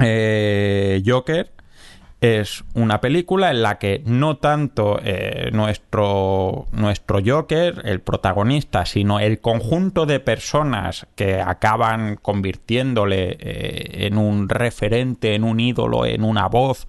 Eh, 0.00 1.02
Joker 1.04 1.52
es 2.20 2.64
una 2.74 3.00
película 3.00 3.50
en 3.50 3.62
la 3.62 3.78
que 3.78 4.02
no 4.04 4.38
tanto 4.38 4.98
eh, 5.02 5.50
nuestro, 5.52 6.66
nuestro 6.72 7.20
Joker, 7.24 7.82
el 7.84 8.00
protagonista, 8.00 8.86
sino 8.86 9.20
el 9.20 9.40
conjunto 9.40 10.04
de 10.04 10.18
personas 10.18 11.06
que 11.14 11.40
acaban 11.40 12.16
convirtiéndole 12.20 13.36
eh, 13.38 14.06
en 14.06 14.18
un 14.18 14.48
referente, 14.48 15.34
en 15.34 15.44
un 15.44 15.60
ídolo, 15.60 16.06
en 16.06 16.24
una 16.24 16.48
voz 16.48 16.88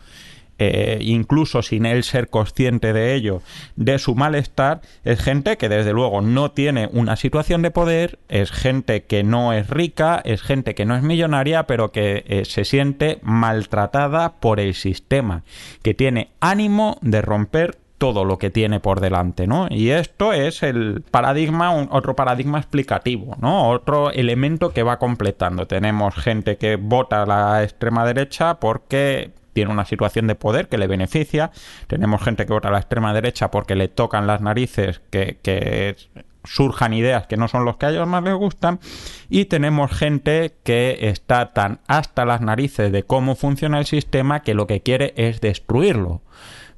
eh, 0.60 1.00
incluso 1.02 1.62
sin 1.62 1.86
él 1.86 2.04
ser 2.04 2.30
consciente 2.30 2.94
de 2.94 3.16
ello, 3.16 3.42
de 3.76 3.98
su 3.98 4.14
malestar, 4.14 4.82
es 5.04 5.22
gente 5.22 5.58
que 5.58 5.70
desde 5.70 5.94
luego 5.94 6.22
no 6.22 6.52
tiene 6.52 6.90
una 6.92 7.16
situación 7.16 7.62
de 7.62 7.72
poder, 7.72 8.20
es 8.28 8.52
gente 8.52 9.04
que 9.04 9.24
no 9.24 9.54
es 9.54 9.70
rica, 9.70 10.22
es 10.24 10.42
gente 10.42 10.76
que 10.76 10.86
no 10.86 10.96
es 10.96 11.02
millonaria, 11.02 11.64
pero 11.64 11.92
que 11.92 12.24
eh, 12.28 12.46
se 12.46 12.66
siente 12.66 13.20
maltratada 13.22 14.34
por 14.40 14.60
el 14.60 14.74
sistema, 14.74 15.44
que 15.82 15.94
tiene 15.94 16.30
ánimo 16.40 16.98
de 17.02 17.22
romper 17.22 17.78
todo 18.00 18.26
lo 18.26 18.38
que 18.40 18.50
tiene 18.50 18.80
por 18.80 19.02
delante, 19.02 19.46
¿no? 19.46 19.68
Y 19.70 19.90
esto 19.90 20.34
es 20.34 20.64
el 20.64 21.04
paradigma, 21.12 21.74
otro 21.92 22.16
paradigma 22.16 22.58
explicativo, 22.58 23.36
¿no? 23.42 23.70
Otro 23.70 24.10
elemento 24.12 24.72
que 24.72 24.84
va 24.84 24.98
completando. 24.98 25.68
Tenemos 25.68 26.16
gente 26.16 26.58
que 26.58 26.78
vota 26.78 27.24
a 27.24 27.26
la 27.26 27.64
extrema 27.64 28.06
derecha 28.06 28.56
porque 28.56 29.32
tiene 29.60 29.74
una 29.74 29.84
situación 29.84 30.26
de 30.26 30.36
poder 30.36 30.70
que 30.70 30.78
le 30.78 30.88
beneficia. 30.88 31.52
Tenemos 31.88 32.24
gente 32.24 32.46
que 32.46 32.54
vota 32.54 32.70
a 32.70 32.72
la 32.72 32.78
extrema 32.78 33.14
derecha 33.14 33.52
porque 33.52 33.76
le 33.76 33.90
tocan 33.90 34.26
las 34.26 34.40
narices 34.40 35.02
que, 35.12 35.98
surjan 36.46 36.94
ideas 36.94 37.28
que 37.28 37.36
no 37.36 37.50
son 37.50 37.66
los 37.66 37.76
que 37.76 37.88
a 37.88 37.90
ellos 37.90 38.08
más 38.08 38.24
les 38.24 38.34
gustan 38.34 38.80
y 39.28 39.46
tenemos 39.46 39.92
gente 39.92 40.56
que 40.64 40.98
está 41.02 41.52
tan 41.52 41.82
hasta 41.88 42.24
las 42.24 42.40
narices 42.40 42.94
de 42.94 43.04
cómo 43.04 43.36
funciona 43.36 43.78
el 43.78 43.86
sistema 43.86 44.40
que 44.40 44.54
lo 44.54 44.66
que 44.66 44.82
quiere 44.82 45.14
es 45.18 45.42
destruirlo. 45.42 46.22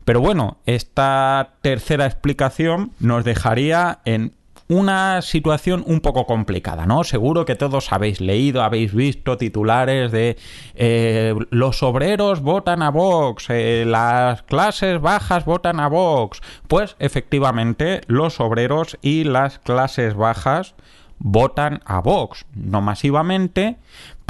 Pero 0.03 0.19
bueno, 0.19 0.57
esta 0.65 1.53
tercera 1.61 2.07
explicación 2.07 2.93
nos 2.99 3.23
dejaría 3.23 3.99
en 4.05 4.33
una 4.71 5.21
situación 5.21 5.83
un 5.85 5.99
poco 5.99 6.25
complicada, 6.25 6.85
¿no? 6.85 7.03
Seguro 7.03 7.43
que 7.43 7.55
todos 7.55 7.91
habéis 7.91 8.21
leído, 8.21 8.63
habéis 8.63 8.93
visto 8.93 9.35
titulares 9.35 10.13
de 10.13 10.37
eh, 10.75 11.35
los 11.49 11.83
obreros 11.83 12.39
votan 12.39 12.81
a 12.81 12.89
Vox, 12.89 13.49
eh, 13.49 13.83
las 13.85 14.43
clases 14.43 15.01
bajas 15.01 15.43
votan 15.43 15.81
a 15.81 15.89
Vox. 15.89 16.41
Pues 16.69 16.95
efectivamente 16.99 17.99
los 18.07 18.39
obreros 18.39 18.97
y 19.01 19.25
las 19.25 19.59
clases 19.59 20.15
bajas 20.15 20.75
votan 21.19 21.81
a 21.85 21.99
Vox, 21.99 22.45
no 22.55 22.79
masivamente, 22.79 23.77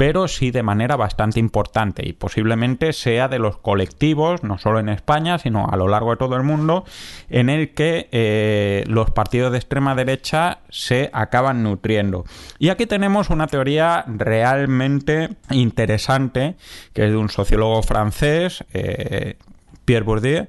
pero 0.02 0.26
sí 0.26 0.50
de 0.50 0.64
manera 0.64 0.96
bastante 0.96 1.38
importante 1.38 2.02
y 2.04 2.12
posiblemente 2.12 2.92
sea 2.92 3.28
de 3.28 3.38
los 3.38 3.58
colectivos, 3.58 4.42
no 4.42 4.58
solo 4.58 4.80
en 4.80 4.88
España, 4.88 5.38
sino 5.38 5.68
a 5.70 5.76
lo 5.76 5.86
largo 5.86 6.10
de 6.10 6.16
todo 6.16 6.34
el 6.34 6.42
mundo, 6.42 6.84
en 7.30 7.48
el 7.48 7.72
que 7.72 8.08
eh, 8.10 8.82
los 8.88 9.12
partidos 9.12 9.52
de 9.52 9.58
extrema 9.58 9.94
derecha 9.94 10.58
se 10.70 11.08
acaban 11.12 11.62
nutriendo. 11.62 12.24
Y 12.58 12.70
aquí 12.70 12.86
tenemos 12.86 13.30
una 13.30 13.46
teoría 13.46 14.04
realmente 14.08 15.36
interesante, 15.50 16.56
que 16.94 17.04
es 17.04 17.10
de 17.12 17.16
un 17.16 17.28
sociólogo 17.28 17.80
francés, 17.84 18.64
eh, 18.72 19.36
Pierre 19.84 20.04
Bourdieu, 20.04 20.48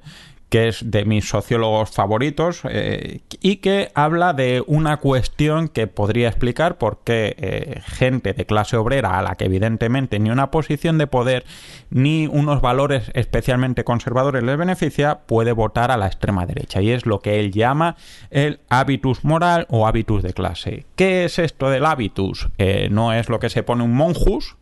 que 0.53 0.67
es 0.67 0.91
de 0.91 1.03
mis 1.03 1.27
sociólogos 1.27 1.89
favoritos 1.89 2.62
eh, 2.69 3.22
y 3.41 3.55
que 3.55 3.89
habla 3.95 4.33
de 4.33 4.63
una 4.67 4.98
cuestión 4.98 5.67
que 5.67 5.88
podría 5.88 6.27
explicar 6.27 6.77
por 6.77 7.00
qué 7.03 7.36
eh, 7.39 7.81
gente 7.83 8.33
de 8.33 8.45
clase 8.45 8.77
obrera 8.77 9.17
a 9.17 9.24
la 9.24 9.33
que 9.33 9.45
evidentemente 9.45 10.19
ni 10.19 10.29
una 10.29 10.51
posición 10.51 11.00
de 11.00 11.07
poder 11.07 11.43
ni 11.89 12.27
unos 12.27 12.62
valores 12.62 13.10
especialmente 13.15 13.83
conservadores 13.83 14.43
les 14.43 14.55
beneficia 14.55 15.22
puede 15.25 15.53
votar 15.53 15.89
a 15.89 15.98
la 15.98 16.05
extrema 16.05 16.45
derecha 16.45 16.83
y 16.83 16.91
es 16.91 17.07
lo 17.07 17.19
que 17.19 17.39
él 17.39 17.51
llama 17.51 17.95
el 18.29 18.60
habitus 18.69 19.24
moral 19.24 19.65
o 19.69 19.88
habitus 19.88 20.22
de 20.22 20.33
clase. 20.33 20.86
¿Qué 20.95 21.25
es 21.25 21.39
esto 21.39 21.72
del 21.72 21.83
habitus? 21.83 22.50
Eh, 22.60 22.89
no 22.91 23.12
es 23.12 23.27
lo 23.27 23.39
que 23.39 23.50
se 23.50 23.63
pone 23.63 23.83
un 23.83 23.95
monjus, 23.95 24.55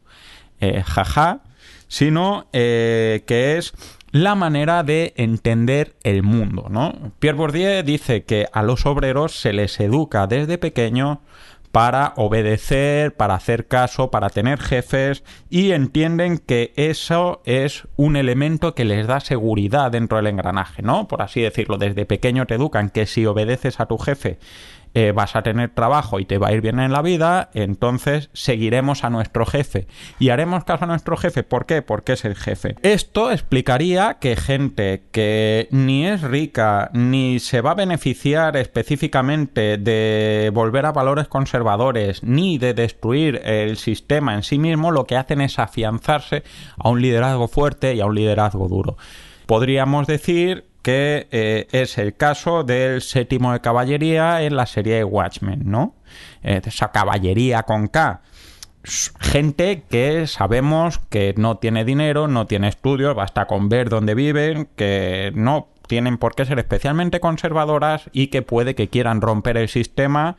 jaja, 0.86 1.41
sino 1.89 2.45
que 2.51 3.55
es 3.57 3.74
la 4.11 4.35
manera 4.35 4.83
de 4.83 5.13
entender 5.15 5.95
el 6.03 6.23
mundo, 6.23 6.67
¿no? 6.69 7.13
Pierre 7.19 7.37
Bourdieu 7.37 7.83
dice 7.83 8.23
que 8.23 8.47
a 8.51 8.61
los 8.61 8.85
obreros 8.85 9.39
se 9.39 9.53
les 9.53 9.79
educa 9.79 10.27
desde 10.27 10.57
pequeño 10.57 11.21
para 11.71 12.13
obedecer, 12.17 13.15
para 13.15 13.35
hacer 13.35 13.67
caso, 13.67 14.11
para 14.11 14.29
tener 14.29 14.59
jefes 14.59 15.23
y 15.49 15.71
entienden 15.71 16.37
que 16.37 16.73
eso 16.75 17.41
es 17.45 17.87
un 17.95 18.17
elemento 18.17 18.75
que 18.75 18.83
les 18.85 19.07
da 19.07 19.21
seguridad 19.21 19.91
dentro 19.91 20.17
del 20.17 20.27
engranaje, 20.27 20.81
¿no? 20.81 21.07
Por 21.07 21.21
así 21.21 21.41
decirlo, 21.41 21.77
desde 21.77 22.05
pequeño 22.05 22.45
te 22.45 22.55
educan 22.55 22.89
que 22.89 23.05
si 23.05 23.25
obedeces 23.25 23.79
a 23.79 23.85
tu 23.85 23.97
jefe 23.97 24.37
eh, 24.93 25.13
vas 25.13 25.36
a 25.36 25.41
tener 25.41 25.69
trabajo 25.69 26.19
y 26.19 26.25
te 26.25 26.38
va 26.38 26.50
a 26.50 26.53
ir 26.53 26.62
bien 26.62 26.79
en 26.79 26.91
la 26.91 27.01
vida, 27.01 27.50
entonces 27.53 28.29
seguiremos 28.33 29.03
a 29.03 29.10
nuestro 29.10 29.45
jefe. 29.45 29.88
Y 30.19 30.29
haremos 30.29 30.63
caso 30.63 30.83
a 30.83 30.88
nuestro 30.88 31.17
jefe. 31.17 31.43
¿Por 31.43 31.65
qué? 31.65 31.81
Porque 31.81 32.13
es 32.13 32.25
el 32.25 32.36
jefe. 32.36 32.75
Esto 32.81 33.31
explicaría 33.31 34.17
que 34.19 34.36
gente 34.36 35.03
que 35.12 35.67
ni 35.71 36.05
es 36.05 36.21
rica 36.21 36.89
ni 36.93 37.39
se 37.39 37.62
va 37.62 37.71
a 37.71 37.75
beneficiar 37.75 38.57
específicamente 38.57 39.77
de 39.77 40.51
volver 40.53 40.86
a 40.86 40.91
valores 40.91 41.27
conservadores 41.27 42.24
ni 42.24 42.57
de 42.57 42.74
destruir 42.74 43.41
el 43.45 43.77
sistema 43.77 44.36
en 44.36 44.43
sí 44.43 44.60
mismo, 44.60 44.91
lo 44.91 45.05
que 45.05 45.15
hacen 45.15 45.41
es 45.41 45.60
afianzarse 45.60 46.43
a 46.77 46.89
un 46.89 47.01
liderazgo 47.01 47.48
fuerte 47.48 47.95
y 47.95 48.01
a 48.01 48.05
un 48.05 48.15
liderazgo 48.15 48.67
duro. 48.67 48.98
Podríamos 49.45 50.07
decir 50.07 50.70
que 50.81 51.27
eh, 51.31 51.67
es 51.71 51.97
el 51.97 52.15
caso 52.15 52.63
del 52.63 53.01
séptimo 53.01 53.53
de 53.53 53.61
caballería 53.61 54.41
en 54.41 54.55
la 54.55 54.65
serie 54.65 54.95
de 54.95 55.03
Watchmen, 55.03 55.63
¿no? 55.65 55.95
Eh, 56.43 56.61
esa 56.65 56.91
caballería 56.91 57.63
con 57.63 57.88
K. 57.88 58.21
Gente 58.83 59.83
que 59.89 60.25
sabemos 60.25 60.97
que 61.09 61.35
no 61.38 61.57
tiene 61.57 61.85
dinero, 61.85 62.27
no 62.27 62.47
tiene 62.47 62.67
estudios, 62.67 63.15
basta 63.15 63.45
con 63.45 63.69
ver 63.69 63.89
dónde 63.89 64.15
viven, 64.15 64.69
que 64.75 65.31
no 65.35 65.67
tienen 65.88 66.17
por 66.17 66.33
qué 66.33 66.45
ser 66.45 66.57
especialmente 66.57 67.19
conservadoras 67.19 68.09
y 68.11 68.27
que 68.27 68.41
puede 68.41 68.73
que 68.73 68.89
quieran 68.89 69.21
romper 69.21 69.57
el 69.57 69.69
sistema 69.69 70.38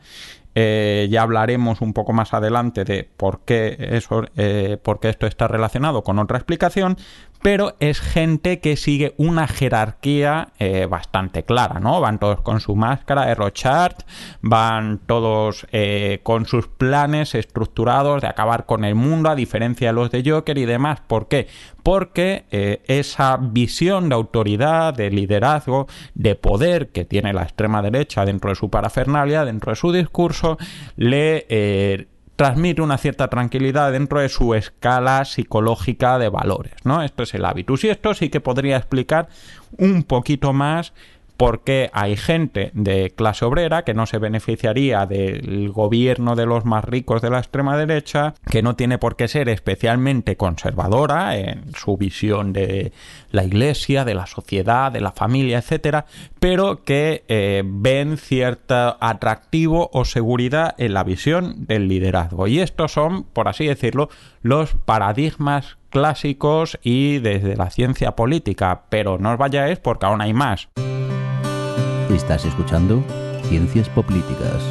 eh, 0.55 1.07
ya 1.09 1.23
hablaremos 1.23 1.81
un 1.81 1.93
poco 1.93 2.13
más 2.13 2.33
adelante 2.33 2.83
de 2.83 3.09
por 3.17 3.39
qué, 3.43 3.75
eso, 3.79 4.25
por 4.83 4.99
qué 4.99 5.09
esto 5.09 5.25
está 5.25 5.47
relacionado 5.47 6.03
con 6.03 6.19
otra 6.19 6.37
explicación, 6.37 6.97
pero 7.43 7.75
es 7.81 7.99
gente 7.99 8.61
que 8.61 8.77
sigue 8.77 9.13
una 9.17 9.47
jerarquía 9.47 10.53
eh, 10.59 10.87
bastante 10.89 11.43
clara, 11.43 11.81
¿no? 11.81 11.99
Van 11.99 12.17
todos 12.17 12.39
con 12.41 12.61
su 12.61 12.75
máscara 12.75 13.25
de 13.25 13.35
Rochard, 13.35 13.97
van 14.41 14.99
todos 15.05 15.67
eh, 15.73 16.21
con 16.23 16.45
sus 16.45 16.67
planes 16.67 17.35
estructurados 17.35 18.21
de 18.21 18.29
acabar 18.29 18.65
con 18.65 18.85
el 18.85 18.95
mundo, 18.95 19.29
a 19.29 19.35
diferencia 19.35 19.89
de 19.89 19.93
los 19.93 20.09
de 20.09 20.23
Joker 20.25 20.57
y 20.57 20.65
demás. 20.65 21.01
¿Por 21.05 21.27
qué? 21.27 21.47
Porque 21.83 22.45
eh, 22.49 22.81
esa 22.87 23.37
visión 23.37 24.07
de 24.07 24.15
autoridad, 24.15 24.93
de 24.93 25.11
liderazgo, 25.11 25.87
de 26.15 26.35
poder 26.35 26.91
que 26.91 27.03
tiene 27.03 27.33
la 27.33 27.43
extrema 27.43 27.81
derecha 27.81 28.23
dentro 28.23 28.51
de 28.51 28.55
su 28.55 28.69
parafernalia, 28.69 29.43
dentro 29.43 29.73
de 29.73 29.75
su 29.75 29.91
discurso, 29.91 30.57
le 30.95 32.07
transmite 32.35 32.81
una 32.81 32.97
cierta 32.97 33.27
tranquilidad 33.27 33.91
dentro 33.91 34.19
de 34.19 34.29
su 34.29 34.55
escala 34.55 35.23
psicológica 35.25 36.17
de 36.17 36.29
valores, 36.29 36.73
¿no? 36.83 37.03
Esto 37.03 37.23
es 37.23 37.33
el 37.33 37.45
hábitus 37.45 37.83
y 37.83 37.89
esto 37.89 38.13
sí 38.13 38.29
que 38.29 38.39
podría 38.39 38.77
explicar 38.77 39.27
un 39.77 40.03
poquito 40.03 40.53
más 40.53 40.93
porque 41.43 41.89
hay 41.91 42.15
gente 42.15 42.71
de 42.73 43.09
clase 43.09 43.43
obrera 43.43 43.83
que 43.83 43.93
no 43.93 44.05
se 44.05 44.17
beneficiaría 44.17 45.05
del 45.05 45.71
gobierno 45.73 46.37
de 46.37 46.45
los 46.45 46.63
más 46.63 46.85
ricos 46.85 47.21
de 47.21 47.29
la 47.29 47.39
extrema 47.39 47.75
derecha, 47.75 48.33
que 48.49 48.61
no 48.61 48.77
tiene 48.77 48.97
por 48.97 49.17
qué 49.17 49.27
ser 49.27 49.49
especialmente 49.49 50.37
conservadora 50.37 51.35
en 51.35 51.73
su 51.75 51.97
visión 51.97 52.53
de 52.53 52.93
la 53.31 53.43
iglesia, 53.43 54.05
de 54.05 54.13
la 54.13 54.25
sociedad, 54.25 54.89
de 54.89 55.01
la 55.01 55.11
familia, 55.11 55.57
etcétera, 55.57 56.05
pero 56.39 56.85
que 56.85 57.25
eh, 57.27 57.61
ven 57.65 58.15
cierto 58.15 58.95
atractivo 59.01 59.89
o 59.91 60.05
seguridad 60.05 60.75
en 60.77 60.93
la 60.93 61.03
visión 61.03 61.65
del 61.67 61.89
liderazgo. 61.89 62.47
Y 62.47 62.61
estos 62.61 62.93
son, 62.93 63.23
por 63.23 63.49
así 63.49 63.67
decirlo, 63.67 64.07
los 64.43 64.75
paradigmas 64.75 65.77
clásicos 65.89 66.79
y 66.83 67.19
desde 67.19 67.57
la 67.57 67.69
ciencia 67.69 68.15
política, 68.15 68.83
pero 68.87 69.17
no 69.17 69.33
os 69.33 69.37
vayáis 69.37 69.77
porque 69.79 70.05
aún 70.05 70.21
hay 70.21 70.31
más. 70.31 70.69
Estás 72.13 72.45
escuchando 72.45 73.03
Ciencias 73.45 73.89
Políticas. 73.89 74.61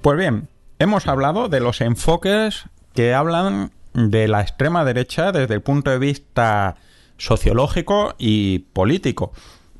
Pues 0.00 0.16
bien, 0.16 0.48
hemos 0.78 1.06
hablado 1.06 1.50
de 1.50 1.60
los 1.60 1.82
enfoques 1.82 2.64
que 2.94 3.12
hablan 3.12 3.72
de 3.92 4.28
la 4.28 4.40
extrema 4.40 4.86
derecha 4.86 5.30
desde 5.30 5.52
el 5.52 5.60
punto 5.60 5.90
de 5.90 5.98
vista 5.98 6.76
sociológico 7.18 8.14
y 8.16 8.60
político. 8.72 9.32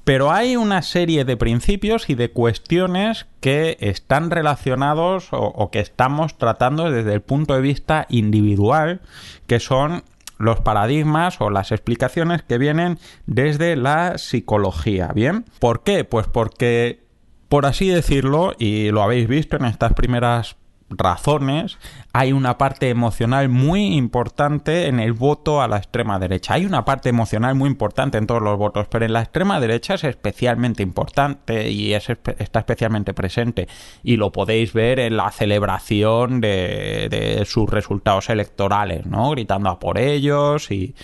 Pero 0.04 0.30
hay 0.30 0.56
una 0.56 0.83
serie 0.83 1.25
de 1.25 1.38
principios 1.38 2.11
y 2.11 2.14
de 2.14 2.30
cuestiones 2.30 3.26
que 3.40 3.78
están 3.80 4.30
relacionados 4.30 5.33
o, 5.33 5.38
o, 5.38 5.71
que 5.71 5.80
estamos 5.80 6.37
tratando 6.37 6.90
desde 6.90 7.14
el 7.14 7.23
punto 7.23 7.54
de 7.54 7.62
vista 7.62 8.06
individual, 8.11 9.00
que 9.47 9.59
son 9.59 10.04
los 10.38 10.60
paradigmas 10.60 11.40
o 11.40 11.50
las 11.50 11.72
explicaciones 11.72 12.42
que 12.42 12.58
vienen 12.58 12.98
desde 13.26 13.76
la 13.76 14.18
psicología. 14.18 15.10
¿Bien? 15.14 15.44
¿Por 15.58 15.82
qué? 15.82 16.04
Pues 16.04 16.26
porque, 16.26 17.04
por 17.48 17.66
así 17.66 17.88
decirlo, 17.88 18.54
y 18.58 18.90
lo 18.90 19.02
habéis 19.02 19.28
visto 19.28 19.56
en 19.56 19.64
estas 19.64 19.94
primeras 19.94 20.56
razones, 20.88 21.78
hay 22.12 22.32
una 22.32 22.58
parte 22.58 22.90
emocional 22.90 23.48
muy 23.48 23.96
importante 23.96 24.86
en 24.86 25.00
el 25.00 25.12
voto 25.12 25.60
a 25.60 25.68
la 25.68 25.78
extrema 25.78 26.18
derecha. 26.18 26.54
Hay 26.54 26.64
una 26.64 26.84
parte 26.84 27.08
emocional 27.08 27.54
muy 27.54 27.68
importante 27.68 28.18
en 28.18 28.26
todos 28.26 28.42
los 28.42 28.56
votos, 28.56 28.86
pero 28.88 29.04
en 29.04 29.12
la 29.12 29.22
extrema 29.22 29.60
derecha 29.60 29.94
es 29.94 30.04
especialmente 30.04 30.82
importante 30.82 31.70
y 31.70 31.92
es, 31.94 32.08
está 32.08 32.60
especialmente 32.60 33.14
presente. 33.14 33.68
Y 34.02 34.16
lo 34.16 34.30
podéis 34.30 34.72
ver 34.72 35.00
en 35.00 35.16
la 35.16 35.30
celebración 35.30 36.40
de, 36.40 37.08
de 37.10 37.44
sus 37.44 37.68
resultados 37.68 38.30
electorales, 38.30 39.06
¿no? 39.06 39.30
Gritando 39.30 39.70
a 39.70 39.78
por 39.78 39.98
ellos 39.98 40.70
y, 40.70 40.94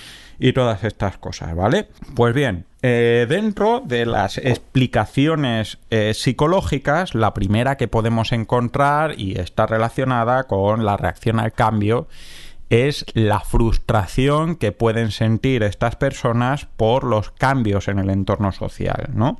y 0.42 0.52
todas 0.52 0.82
estas 0.82 1.18
cosas, 1.18 1.54
¿vale? 1.54 1.86
Pues 2.16 2.34
bien, 2.34 2.66
eh, 2.82 3.26
dentro 3.28 3.80
de 3.80 4.06
las 4.06 4.38
explicaciones 4.38 5.78
eh, 5.90 6.14
psicológicas, 6.14 7.14
la 7.14 7.32
primera 7.32 7.76
que 7.76 7.86
podemos 7.86 8.32
encontrar 8.32 9.14
y 9.16 9.38
está 9.38 9.66
relacionada 9.66 10.42
con 10.44 10.84
la 10.84 10.96
reacción 10.96 11.38
al 11.38 11.52
cambio 11.52 12.08
es 12.70 13.04
la 13.14 13.38
frustración 13.38 14.56
que 14.56 14.72
pueden 14.72 15.12
sentir 15.12 15.62
estas 15.62 15.94
personas 15.94 16.66
por 16.76 17.04
los 17.04 17.30
cambios 17.30 17.86
en 17.86 18.00
el 18.00 18.10
entorno 18.10 18.50
social, 18.50 19.10
¿no? 19.14 19.38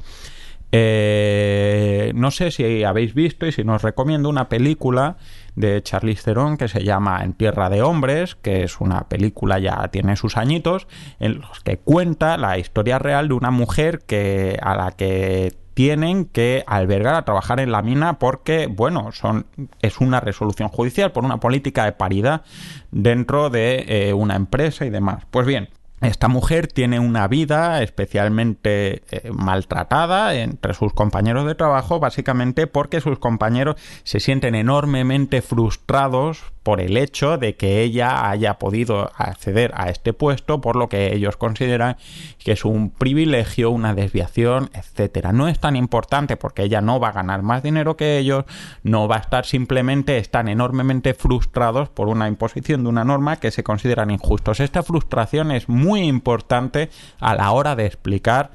Eh, 0.71 2.12
no 2.14 2.30
sé 2.30 2.52
si 2.52 2.85
habéis 2.85 3.12
visto 3.12 3.47
y 3.47 3.52
si 3.52 3.64
nos 3.64 3.82
recomiendo 3.82 4.28
una 4.28 4.49
película 4.49 5.16
de 5.56 5.82
Charlize 5.82 6.25
Theron 6.25 6.56
que 6.56 6.68
se 6.68 6.85
llama 6.85 7.23
En 7.23 7.35
Tierra 7.35 7.71
de 7.71 7.82
Hombres, 7.82 8.37
que 8.37 8.64
es 8.64 8.80
una 8.80 9.09
película 9.09 9.59
ya 9.59 9.88
tiene 9.88 10.16
sus 10.16 10.37
añitos, 10.37 10.87
en 11.21 11.40
los 11.40 11.61
que 11.61 11.78
cuenta 11.78 12.37
la 12.37 12.59
historia 12.59 12.99
real 12.99 13.28
de 13.28 13.35
una 13.35 13.50
mujer 13.50 14.00
que 14.06 14.59
a 14.62 14.75
la 14.75 14.92
que 14.92 15.56
tienen 15.75 16.26
que 16.26 16.64
albergar 16.66 17.14
a 17.14 17.25
trabajar 17.25 17.61
en 17.61 17.73
la 17.73 17.82
mina 17.82 18.18
porque, 18.18 18.66
bueno, 18.66 19.12
son, 19.12 19.47
es 19.80 20.00
una 20.00 20.21
resolución 20.21 20.68
judicial 20.68 21.12
por 21.12 21.25
una 21.25 21.38
política 21.38 21.85
de 21.85 21.92
paridad 21.92 22.42
dentro 22.90 23.50
de 23.50 23.85
eh, 23.88 24.12
una 24.12 24.37
empresa 24.37 24.85
y 24.85 24.90
demás. 24.90 25.25
Pues 25.30 25.47
bien, 25.47 25.71
esta 26.02 26.28
mujer 26.28 26.66
tiene 26.66 26.99
una 26.99 27.28
vida 27.28 27.82
especialmente 27.82 29.02
eh, 29.11 29.30
maltratada 29.32 30.35
entre 30.35 30.74
sus 30.74 30.92
compañeros 30.92 31.46
de 31.46 31.55
trabajo, 31.55 32.00
básicamente 32.00 32.66
porque 32.66 33.00
sus 33.00 33.18
compañeros 33.18 33.77
se 34.03 34.20
sienten 34.20 34.55
enormemente 34.55 35.42
frustrados 35.42 36.42
por 36.62 36.81
el 36.81 36.96
hecho 36.96 37.38
de 37.38 37.57
que 37.57 37.83
ella 37.83 38.29
haya 38.31 38.55
podido 38.55 39.11
acceder 39.16 39.72
a 39.75 39.88
este 39.88 40.12
puesto, 40.12 40.61
por 40.61 40.77
lo 40.77 40.88
que 40.88 41.14
ellos 41.14 41.37
consideran 41.37 41.96
que 42.38 42.53
es 42.53 42.64
un 42.64 42.90
privilegio, 42.90 43.70
una 43.70 43.94
desviación, 43.94 44.70
etcétera. 44.75 45.33
No 45.33 45.48
es 45.48 45.59
tan 45.59 45.77
importante 45.77 46.37
porque 46.37 46.62
ella 46.62 46.81
no 46.81 47.01
va 47.01 47.09
a 47.09 47.12
ganar 47.12 47.42
más 47.42 47.62
dinero 47.62 47.96
que 47.96 48.18
ellos, 48.18 48.44
no 48.83 49.09
va 49.09 49.16
a 49.16 49.20
estar 49.20 49.44
simplemente, 49.44 50.18
están 50.18 50.48
enormemente 50.48 51.14
frustrados 51.14 51.88
por 51.88 52.09
una 52.09 52.29
imposición 52.29 52.83
de 52.83 52.88
una 52.88 53.05
norma 53.05 53.37
que 53.37 53.51
se 53.51 53.64
consideran 53.64 54.11
injustos. 54.11 54.61
Esta 54.61 54.83
frustración 54.83 55.51
es 55.51 55.68
muy 55.68 56.03
importante 56.03 56.90
a 57.20 57.35
la 57.35 57.53
hora 57.53 57.77
de 57.77 57.87
explicar 57.87 58.53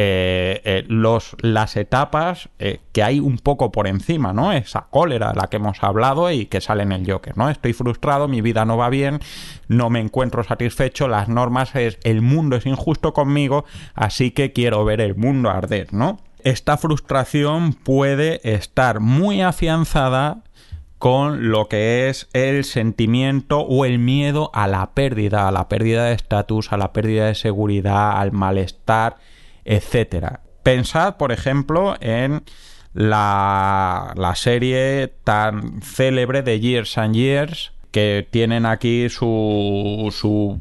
eh, 0.00 0.60
eh, 0.62 0.84
los, 0.86 1.34
las 1.40 1.76
etapas 1.76 2.50
eh, 2.60 2.78
que 2.92 3.02
hay 3.02 3.18
un 3.18 3.36
poco 3.36 3.72
por 3.72 3.88
encima, 3.88 4.32
¿no? 4.32 4.52
Esa 4.52 4.86
cólera 4.90 5.30
de 5.30 5.34
la 5.34 5.48
que 5.48 5.56
hemos 5.56 5.82
hablado 5.82 6.30
y 6.30 6.46
que 6.46 6.60
sale 6.60 6.84
en 6.84 6.92
el 6.92 7.10
Joker, 7.10 7.36
¿no? 7.36 7.50
Estoy 7.50 7.72
frustrado, 7.72 8.28
mi 8.28 8.40
vida 8.40 8.64
no 8.64 8.76
va 8.76 8.90
bien, 8.90 9.18
no 9.66 9.90
me 9.90 9.98
encuentro 9.98 10.44
satisfecho, 10.44 11.08
las 11.08 11.28
normas 11.28 11.74
es, 11.74 11.98
el 12.04 12.22
mundo 12.22 12.54
es 12.54 12.64
injusto 12.64 13.12
conmigo, 13.12 13.64
así 13.96 14.30
que 14.30 14.52
quiero 14.52 14.84
ver 14.84 15.00
el 15.00 15.16
mundo 15.16 15.50
arder, 15.50 15.92
¿no? 15.92 16.20
Esta 16.44 16.76
frustración 16.76 17.72
puede 17.72 18.40
estar 18.54 19.00
muy 19.00 19.42
afianzada 19.42 20.44
con 20.98 21.50
lo 21.50 21.66
que 21.66 22.08
es 22.08 22.28
el 22.34 22.62
sentimiento 22.62 23.62
o 23.62 23.84
el 23.84 23.98
miedo 23.98 24.52
a 24.54 24.68
la 24.68 24.92
pérdida, 24.92 25.48
a 25.48 25.50
la 25.50 25.68
pérdida 25.68 26.04
de 26.04 26.12
estatus, 26.12 26.72
a 26.72 26.76
la 26.76 26.92
pérdida 26.92 27.26
de 27.26 27.34
seguridad, 27.34 28.16
al 28.20 28.30
malestar, 28.30 29.16
etcétera. 29.68 30.40
Pensad, 30.62 31.16
por 31.16 31.30
ejemplo, 31.30 31.96
en 32.00 32.42
la, 32.94 34.12
la 34.16 34.34
serie 34.34 35.12
tan 35.24 35.82
célebre 35.82 36.42
de 36.42 36.58
Years 36.58 36.96
and 36.98 37.14
Years, 37.14 37.72
que 37.90 38.26
tienen 38.30 38.66
aquí 38.66 39.08
su, 39.08 40.12
su, 40.12 40.60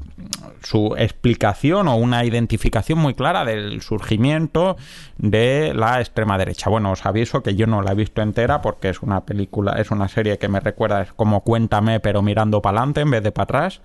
su, 0.63 0.95
explicación 0.97 1.87
o 1.87 1.95
una 1.95 2.23
identificación 2.23 2.99
muy 2.99 3.15
clara 3.15 3.43
del 3.43 3.81
surgimiento 3.81 4.77
de 5.17 5.73
la 5.73 5.99
extrema 5.99 6.37
derecha. 6.37 6.69
Bueno, 6.69 6.91
os 6.91 7.05
aviso 7.05 7.43
que 7.43 7.55
yo 7.55 7.67
no 7.67 7.81
la 7.81 7.91
he 7.91 7.95
visto 7.95 8.21
entera 8.21 8.61
porque 8.61 8.89
es 8.89 9.01
una 9.01 9.25
película, 9.25 9.73
es 9.73 9.91
una 9.91 10.07
serie 10.07 10.37
que 10.37 10.47
me 10.47 10.61
recuerda, 10.61 11.01
es 11.01 11.13
como 11.13 11.41
Cuéntame, 11.41 11.99
pero 11.99 12.21
mirando 12.21 12.61
para 12.61 12.79
adelante 12.79 13.01
en 13.01 13.11
vez 13.11 13.23
de 13.23 13.31
para 13.31 13.43
atrás. 13.43 13.81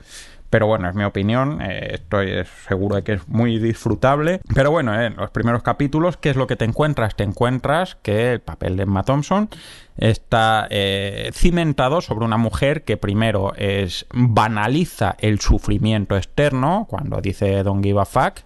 Pero 0.53 0.67
bueno, 0.67 0.87
es 0.87 0.95
mi 0.95 1.05
opinión, 1.05 1.63
eh, 1.63 1.93
estoy 1.95 2.45
seguro 2.69 2.97
de 2.97 3.03
que 3.03 3.15
es 3.15 3.27
muy 3.27 3.59
disfrutable. 3.59 4.43
Pero 4.55 4.71
bueno, 4.71 5.01
en 5.01 5.17
los 5.17 5.31
primeros 5.31 5.63
capítulos, 5.63 6.19
¿qué 6.19 6.29
es 6.29 6.37
lo 6.37 6.47
que 6.47 6.57
te 6.57 6.67
encuentras? 6.67 7.17
Te 7.17 7.25
encuentras 7.25 7.97
que 8.03 8.35
el 8.35 8.41
papel 8.41 8.77
de 8.77 8.83
Emma 8.83 9.03
Thompson 9.03 9.49
está 9.97 10.67
eh, 10.69 11.31
cimentado 11.33 12.03
sobre 12.03 12.27
una 12.27 12.37
mujer 12.37 12.85
que 12.85 12.99
primero 12.99 13.55
es 13.57 14.05
banaliza 14.13 15.17
el 15.21 15.41
sufrimiento 15.41 16.19
externo, 16.19 16.87
cuando 16.87 17.23
dice 17.23 17.63
don't 17.63 17.83
give 17.83 17.99
a 17.99 18.05
fuck, 18.05 18.41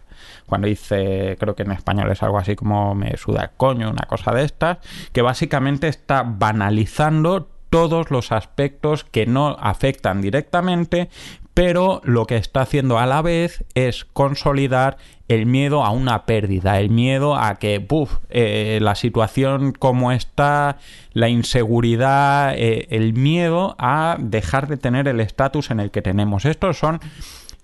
cuando 0.47 0.69
dice, 0.69 1.37
creo 1.40 1.57
que 1.57 1.64
en 1.64 1.73
español 1.73 2.09
es 2.12 2.23
algo 2.23 2.38
así 2.38 2.55
como 2.55 2.95
me 2.95 3.16
suda 3.16 3.51
coño, 3.57 3.90
una 3.90 4.07
cosa 4.07 4.31
de 4.31 4.45
estas, 4.45 4.79
que 5.12 5.23
básicamente 5.23 5.88
está 5.88 6.23
banalizando 6.23 7.49
todos 7.69 8.12
los 8.12 8.31
aspectos 8.31 9.05
que 9.05 9.27
no 9.27 9.49
afectan 9.49 10.23
directamente, 10.23 11.11
pero 11.57 12.03
lo 12.05 12.27
que 12.27 12.37
está 12.37 12.61
haciendo 12.61 12.99
a 12.99 13.07
la 13.07 13.23
vez 13.23 13.64
es 13.75 14.05
consolidar 14.05 14.99
el 15.27 15.47
miedo 15.47 15.85
a 15.85 15.90
una 15.90 16.27
pérdida, 16.27 16.79
el 16.79 16.90
miedo 16.90 17.35
a 17.35 17.55
que 17.55 17.83
eh, 18.29 18.79
la 18.83 18.95
situación 18.95 19.73
como 19.73 20.12
está, 20.12 20.77
la 21.14 21.31
inseguridad, 21.31 22.53
eh, 22.59 22.88
el 22.90 23.14
miedo 23.14 23.75
a 23.79 24.19
dejar 24.21 24.69
de 24.69 24.77
tener 24.77 25.09
el 25.09 25.19
estatus 25.19 25.71
en 25.71 25.81
el 25.81 25.90
que 25.90 26.03
tenemos. 26.03 26.45
Estos 26.45 26.77
son 26.77 27.01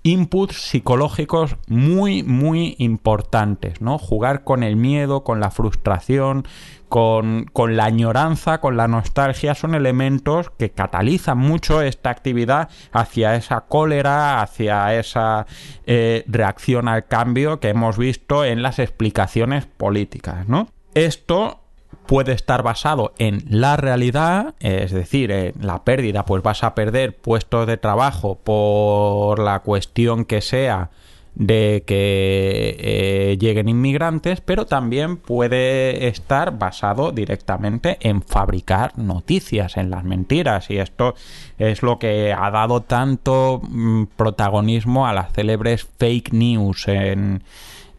inputs 0.03 0.57
psicológicos 0.57 1.57
muy, 1.69 2.23
muy 2.23 2.75
importantes, 2.79 3.81
¿no? 3.81 3.99
Jugar 3.99 4.45
con 4.45 4.63
el 4.63 4.77
miedo, 4.77 5.23
con 5.23 5.39
la 5.39 5.51
frustración, 5.51 6.47
con, 6.89 7.47
con, 7.53 7.77
la 7.77 7.85
añoranza, 7.85 8.61
con 8.61 8.77
la 8.77 8.89
nostalgia, 8.89 9.55
son 9.55 9.75
elementos 9.75 10.51
que 10.59 10.71
catalizan 10.71 11.39
mucho 11.39 11.83
esta 11.83 12.11
actividad 12.11 12.69
hacia 12.93 13.37
esa 13.37 13.63
cólera, 13.63 14.43
hacia 14.43 14.95
esa 14.99 15.47
eh, 15.87 16.25
reacción 16.27 16.89
al 16.89 17.07
cambio 17.07 17.61
que 17.61 17.69
hemos 17.71 17.97
visto 17.97 18.45
en 18.45 18.63
las 18.63 18.79
explicaciones 18.79 19.67
políticas, 19.67 20.49
¿no? 20.49 20.69
Esto 20.95 21.62
puede 22.07 22.33
estar 22.33 22.63
basado 22.63 23.13
en 23.19 23.45
la 23.49 23.77
realidad, 23.77 24.55
es 24.61 24.93
decir, 24.93 25.31
en 25.31 25.55
la 25.61 25.85
pérdida, 25.85 26.25
pues 26.25 26.43
vas 26.43 26.65
a 26.65 26.75
perder 26.75 27.17
puestos 27.17 27.67
de 27.67 27.77
trabajo 27.77 28.39
por 28.43 29.39
la 29.39 29.61
cuestión 29.61 30.25
que 30.25 30.41
sea 30.41 30.91
de 31.35 31.85
que 31.87 32.77
eh, 32.79 33.39
lleguen 33.41 33.69
inmigrantes, 33.69 34.41
pero 34.43 34.67
también 34.67 35.17
puede 35.17 36.09
estar 36.09 36.59
basado 36.59 37.11
directamente 37.11 37.97
en 38.01 38.23
fabricar 38.23 38.99
noticias, 38.99 39.77
en 39.79 39.91
las 39.91 40.05
mentiras, 40.05 40.71
y 40.71 40.77
esto 40.77 41.15
es 41.59 41.83
lo 41.83 41.99
que 41.99 42.35
ha 42.37 42.51
dado 42.51 42.83
tanto 42.83 43.63
mm, 43.63 44.05
protagonismo 44.17 45.07
a 45.07 45.15
las 45.15 45.33
célebres 45.33 45.89
fake 45.99 46.33
news 46.35 46.87
en 46.89 47.43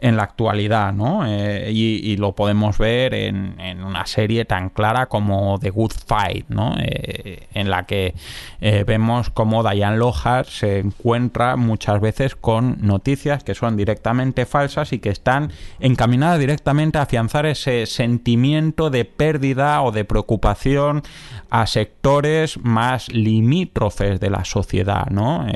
en 0.04 0.18
la 0.18 0.24
actualidad, 0.24 0.92
¿no? 0.92 1.26
Eh, 1.26 1.72
y, 1.72 2.18
lo 2.18 2.34
podemos 2.34 2.78
ver 2.78 3.14
en, 3.14 3.56
una 3.82 4.06
serie 4.06 4.44
tan 4.44 4.70
clara 4.70 5.06
como 5.06 5.58
The 5.60 5.70
Good 5.70 5.94
Fight, 6.06 6.50
¿no? 6.50 6.76
Eh, 6.78 7.48
en 7.54 7.70
la 7.70 7.86
que 7.86 8.14
eh, 8.60 8.84
vemos 8.86 9.30
cómo 9.30 9.64
Diane 9.64 9.96
Lohar 9.96 10.46
se 10.46 10.80
encuentra 10.80 11.56
muchas 11.56 12.02
veces 12.02 12.36
con 12.36 12.80
noticias 12.82 13.46
que 13.46 13.56
son 13.56 13.78
directamente 13.78 14.46
falsas 14.46 14.92
y 14.92 15.00
que 15.00 15.10
están 15.10 15.54
encaminadas 15.80 16.38
directamente 16.38 16.98
a 16.98 17.04
afianzar 17.04 17.46
ese 17.46 17.86
sentimiento 17.86 18.90
de 18.90 19.06
pérdida 19.06 19.82
o 19.84 19.94
de 19.94 20.04
preocupación 20.04 21.02
a 21.50 21.66
sectores 21.66 22.58
más 22.58 23.08
limítrofes 23.08 24.20
de 24.20 24.30
la 24.30 24.44
sociedad, 24.44 25.06
¿no? 25.10 25.48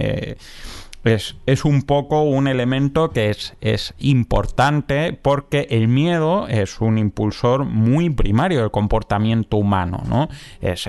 Es, 1.07 1.65
un 1.65 1.83
poco 1.83 2.21
un 2.21 2.47
elemento 2.47 3.09
que 3.11 3.29
es, 3.29 3.55
es, 3.61 3.93
importante 3.99 5.13
porque 5.13 5.67
el 5.69 5.87
miedo 5.87 6.47
es 6.47 6.81
un 6.81 6.97
impulsor 6.97 7.65
muy 7.65 8.09
primario 8.09 8.61
del 8.61 8.71
comportamiento 8.71 9.57
humano, 9.57 10.03
¿no? 10.07 10.29
Es, 10.61 10.87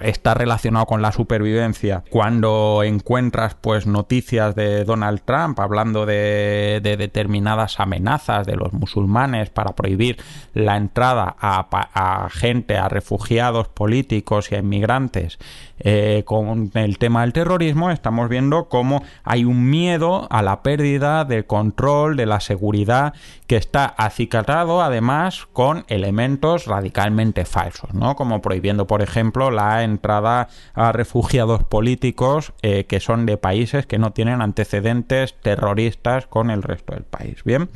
está 0.00 0.34
relacionado 0.34 0.86
con 0.86 1.02
la 1.02 1.12
supervivencia. 1.12 2.04
Cuando 2.10 2.82
encuentras 2.84 3.54
pues 3.54 3.86
noticias 3.86 4.54
de 4.54 4.84
Donald 4.84 5.22
Trump 5.24 5.58
hablando 5.60 6.06
de, 6.06 6.80
determinadas 6.82 7.80
amenazas 7.80 8.46
de 8.46 8.56
los 8.56 8.72
musulmanes 8.72 9.50
para 9.50 9.74
prohibir 9.74 10.18
la 10.54 10.76
entrada 10.76 11.36
a, 11.38 11.66
a 11.94 12.28
gente, 12.30 12.76
a 12.76 12.88
refugiados 12.88 13.68
políticos 13.68 14.50
y 14.50 14.56
a 14.56 14.58
inmigrantes 14.58 15.38
eh, 15.82 16.24
con 16.26 16.70
el 16.74 16.98
tema 16.98 17.22
del 17.22 17.32
terrorismo, 17.32 17.90
estamos 17.90 18.28
viendo 18.28 18.68
cómo 18.68 19.02
hay 19.30 19.44
un 19.44 19.70
miedo 19.70 20.26
a 20.28 20.42
la 20.42 20.60
pérdida 20.64 21.24
del 21.24 21.46
control, 21.46 22.16
de 22.16 22.26
la 22.26 22.40
seguridad, 22.40 23.14
que 23.46 23.54
está 23.54 23.84
acicatado 23.84 24.82
además 24.82 25.46
con 25.52 25.84
elementos 25.86 26.66
radicalmente 26.66 27.44
falsos, 27.44 27.94
¿no? 27.94 28.16
Como 28.16 28.42
prohibiendo, 28.42 28.88
por 28.88 29.02
ejemplo, 29.02 29.52
la 29.52 29.84
entrada 29.84 30.48
a 30.74 30.90
refugiados 30.90 31.62
políticos 31.62 32.54
eh, 32.62 32.86
que 32.86 32.98
son 32.98 33.24
de 33.24 33.36
países 33.36 33.86
que 33.86 33.98
no 33.98 34.12
tienen 34.12 34.42
antecedentes 34.42 35.36
terroristas 35.40 36.26
con 36.26 36.50
el 36.50 36.64
resto 36.64 36.94
del 36.94 37.04
país. 37.04 37.44
Bien. 37.44 37.68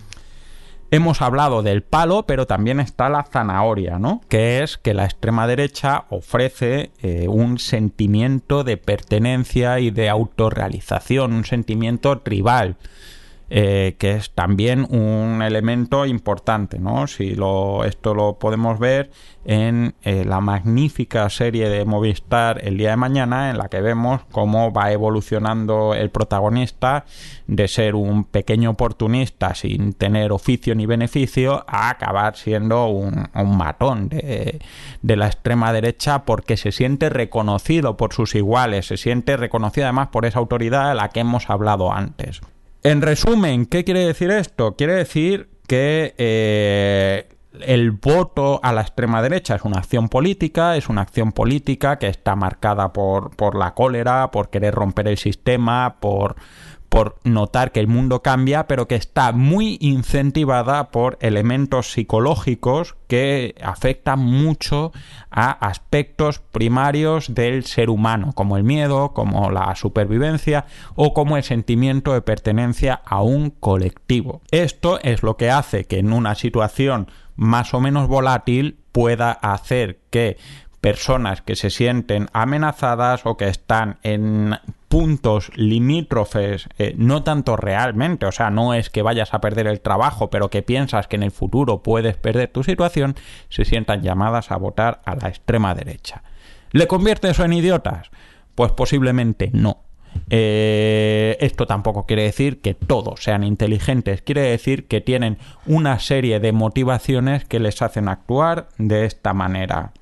Hemos 0.90 1.22
hablado 1.22 1.62
del 1.62 1.82
palo, 1.82 2.24
pero 2.26 2.46
también 2.46 2.78
está 2.78 3.08
la 3.08 3.24
zanahoria, 3.24 3.98
¿no? 3.98 4.20
Que 4.28 4.62
es 4.62 4.78
que 4.78 4.94
la 4.94 5.04
extrema 5.04 5.46
derecha 5.46 6.04
ofrece 6.10 6.92
eh, 7.02 7.26
un 7.28 7.58
sentimiento 7.58 8.62
de 8.64 8.76
pertenencia 8.76 9.80
y 9.80 9.90
de 9.90 10.08
autorrealización, 10.08 11.32
un 11.32 11.44
sentimiento 11.44 12.20
tribal. 12.20 12.76
Eh, 13.56 13.94
que 14.00 14.16
es 14.16 14.32
también 14.32 14.84
un 14.90 15.40
elemento 15.40 16.06
importante, 16.06 16.80
¿no? 16.80 17.06
Si 17.06 17.36
lo, 17.36 17.84
esto 17.84 18.12
lo 18.12 18.36
podemos 18.36 18.80
ver 18.80 19.12
en 19.44 19.94
eh, 20.02 20.24
la 20.24 20.40
magnífica 20.40 21.30
serie 21.30 21.68
de 21.68 21.84
Movistar 21.84 22.66
el 22.66 22.76
día 22.78 22.90
de 22.90 22.96
mañana, 22.96 23.50
en 23.50 23.58
la 23.58 23.68
que 23.68 23.80
vemos 23.80 24.22
cómo 24.32 24.72
va 24.72 24.90
evolucionando 24.90 25.94
el 25.94 26.10
protagonista 26.10 27.04
de 27.46 27.68
ser 27.68 27.94
un 27.94 28.24
pequeño 28.24 28.70
oportunista 28.70 29.54
sin 29.54 29.92
tener 29.92 30.32
oficio 30.32 30.74
ni 30.74 30.86
beneficio 30.86 31.64
a 31.68 31.90
acabar 31.90 32.34
siendo 32.34 32.88
un, 32.88 33.28
matón 33.56 34.08
de, 34.08 34.60
de 35.02 35.16
la 35.16 35.28
extrema 35.28 35.72
derecha 35.72 36.24
porque 36.24 36.56
se 36.56 36.72
siente 36.72 37.08
reconocido 37.08 37.96
por 37.96 38.14
sus 38.14 38.34
iguales, 38.34 38.86
se 38.86 38.96
siente 38.96 39.36
reconocido 39.36 39.86
además 39.86 40.08
por 40.08 40.26
esa 40.26 40.40
autoridad 40.40 40.90
a 40.90 40.94
la 40.94 41.10
que 41.10 41.20
hemos 41.20 41.48
hablado 41.50 41.92
antes. 41.92 42.40
En 42.86 43.00
resumen, 43.00 43.64
¿qué 43.64 43.82
quiere 43.82 44.00
decir 44.00 44.30
esto? 44.30 44.76
Quiere 44.76 44.92
decir 44.92 45.48
que 45.66 46.14
eh, 46.18 47.26
el 47.62 47.92
voto 47.92 48.60
a 48.62 48.74
la 48.74 48.82
extrema 48.82 49.22
derecha 49.22 49.54
es 49.54 49.62
una 49.62 49.78
acción 49.78 50.10
política, 50.10 50.76
es 50.76 50.90
una 50.90 51.00
acción 51.00 51.32
política 51.32 51.98
que 51.98 52.08
está 52.08 52.36
marcada 52.36 52.92
por, 52.92 53.34
por 53.36 53.56
la 53.56 53.72
cólera, 53.72 54.30
por 54.30 54.50
querer 54.50 54.74
romper 54.74 55.08
el 55.08 55.16
sistema, 55.16 55.96
por 55.98 56.36
por 56.94 57.16
notar 57.24 57.72
que 57.72 57.80
el 57.80 57.88
mundo 57.88 58.22
cambia, 58.22 58.68
pero 58.68 58.86
que 58.86 58.94
está 58.94 59.32
muy 59.32 59.78
incentivada 59.80 60.92
por 60.92 61.18
elementos 61.20 61.90
psicológicos 61.90 62.94
que 63.08 63.56
afectan 63.60 64.20
mucho 64.20 64.92
a 65.28 65.50
aspectos 65.50 66.38
primarios 66.38 67.34
del 67.34 67.64
ser 67.64 67.90
humano, 67.90 68.30
como 68.36 68.56
el 68.56 68.62
miedo, 68.62 69.12
como 69.12 69.50
la 69.50 69.74
supervivencia 69.74 70.66
o 70.94 71.14
como 71.14 71.36
el 71.36 71.42
sentimiento 71.42 72.12
de 72.12 72.22
pertenencia 72.22 73.00
a 73.04 73.22
un 73.22 73.50
colectivo. 73.50 74.42
Esto 74.52 75.00
es 75.02 75.24
lo 75.24 75.36
que 75.36 75.50
hace 75.50 75.86
que 75.86 75.98
en 75.98 76.12
una 76.12 76.36
situación 76.36 77.10
más 77.34 77.74
o 77.74 77.80
menos 77.80 78.06
volátil 78.06 78.78
pueda 78.92 79.32
hacer 79.32 79.98
que 80.10 80.36
personas 80.80 81.42
que 81.42 81.56
se 81.56 81.70
sienten 81.70 82.28
amenazadas 82.32 83.22
o 83.24 83.36
que 83.36 83.48
están 83.48 83.98
en 84.04 84.54
puntos 84.94 85.50
limítrofes, 85.56 86.68
eh, 86.78 86.94
no 86.96 87.24
tanto 87.24 87.56
realmente, 87.56 88.26
o 88.26 88.30
sea, 88.30 88.50
no 88.50 88.74
es 88.74 88.90
que 88.90 89.02
vayas 89.02 89.34
a 89.34 89.40
perder 89.40 89.66
el 89.66 89.80
trabajo, 89.80 90.30
pero 90.30 90.50
que 90.50 90.62
piensas 90.62 91.08
que 91.08 91.16
en 91.16 91.24
el 91.24 91.32
futuro 91.32 91.82
puedes 91.82 92.16
perder 92.16 92.48
tu 92.50 92.62
situación, 92.62 93.16
se 93.48 93.64
sientan 93.64 94.02
llamadas 94.02 94.52
a 94.52 94.56
votar 94.56 95.02
a 95.04 95.16
la 95.16 95.26
extrema 95.26 95.74
derecha. 95.74 96.22
¿Le 96.70 96.86
convierte 96.86 97.28
eso 97.28 97.44
en 97.44 97.54
idiotas? 97.54 98.12
Pues 98.54 98.70
posiblemente 98.70 99.50
no. 99.52 99.78
Eh, 100.30 101.38
esto 101.40 101.66
tampoco 101.66 102.06
quiere 102.06 102.22
decir 102.22 102.60
que 102.60 102.74
todos 102.74 103.20
sean 103.20 103.42
inteligentes, 103.42 104.22
quiere 104.22 104.42
decir 104.42 104.86
que 104.86 105.00
tienen 105.00 105.38
una 105.66 105.98
serie 105.98 106.38
de 106.38 106.52
motivaciones 106.52 107.44
que 107.44 107.58
les 107.58 107.82
hacen 107.82 108.08
actuar 108.08 108.68
de 108.78 109.06
esta 109.06 109.34
manera. 109.34 109.92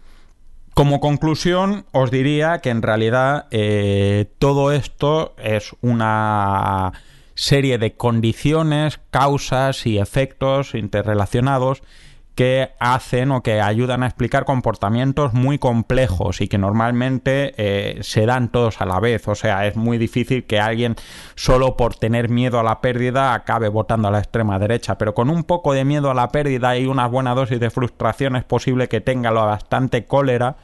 Como 0.75 1.01
conclusión, 1.01 1.85
os 1.93 2.11
diría 2.11 2.61
que 2.61 2.71
en 2.71 2.81
realidad 2.81 3.47
eh, 3.51 4.27
todo 4.39 4.73
esto 4.73 5.35
es 5.37 5.77
una 5.83 6.93
serie 7.35 7.77
de 7.77 7.93
condiciones, 7.93 8.99
causas 9.11 9.87
y 9.87 9.99
efectos 9.99 10.75
interrelacionados 10.75 11.83
que 12.35 12.71
hacen 12.79 13.31
o 13.31 13.43
que 13.43 13.61
ayudan 13.61 14.03
a 14.03 14.07
explicar 14.07 14.45
comportamientos 14.45 15.35
muy 15.35 15.59
complejos 15.59 16.41
y 16.41 16.49
que 16.49 16.57
normalmente 16.57 17.55
eh, 17.57 17.99
se 18.03 18.25
dan 18.25 18.51
todos 18.51 18.81
a 18.81 18.87
la 18.87 19.01
vez. 19.01 19.29
O 19.29 19.35
sea, 19.35 19.67
es 19.67 19.77
muy 19.77 19.99
difícil 19.99 20.45
que 20.45 20.59
alguien 20.59 20.97
solo 21.35 21.77
por 21.77 21.95
tener 21.95 22.31
miedo 22.31 22.59
a 22.59 22.63
la 22.63 22.81
pérdida 22.81 23.35
acabe 23.35 23.69
votando 23.69 24.09
a 24.09 24.11
la 24.11 24.19
extrema 24.19 24.59
derecha. 24.59 24.97
Pero 24.97 25.15
con 25.15 25.29
un 25.29 25.45
poco 25.45 25.75
de 25.75 25.85
miedo 25.85 26.11
a 26.11 26.15
la 26.15 26.29
pérdida 26.29 26.77
y 26.79 26.87
una 26.87 27.07
buena 27.07 27.35
dosis 27.35 27.61
de 27.61 27.71
frustración 27.71 28.37
es 28.37 28.45
posible 28.45 28.89
que 28.89 29.01
tenga 29.01 29.31
bastante 29.31 30.07
cólera 30.07 30.57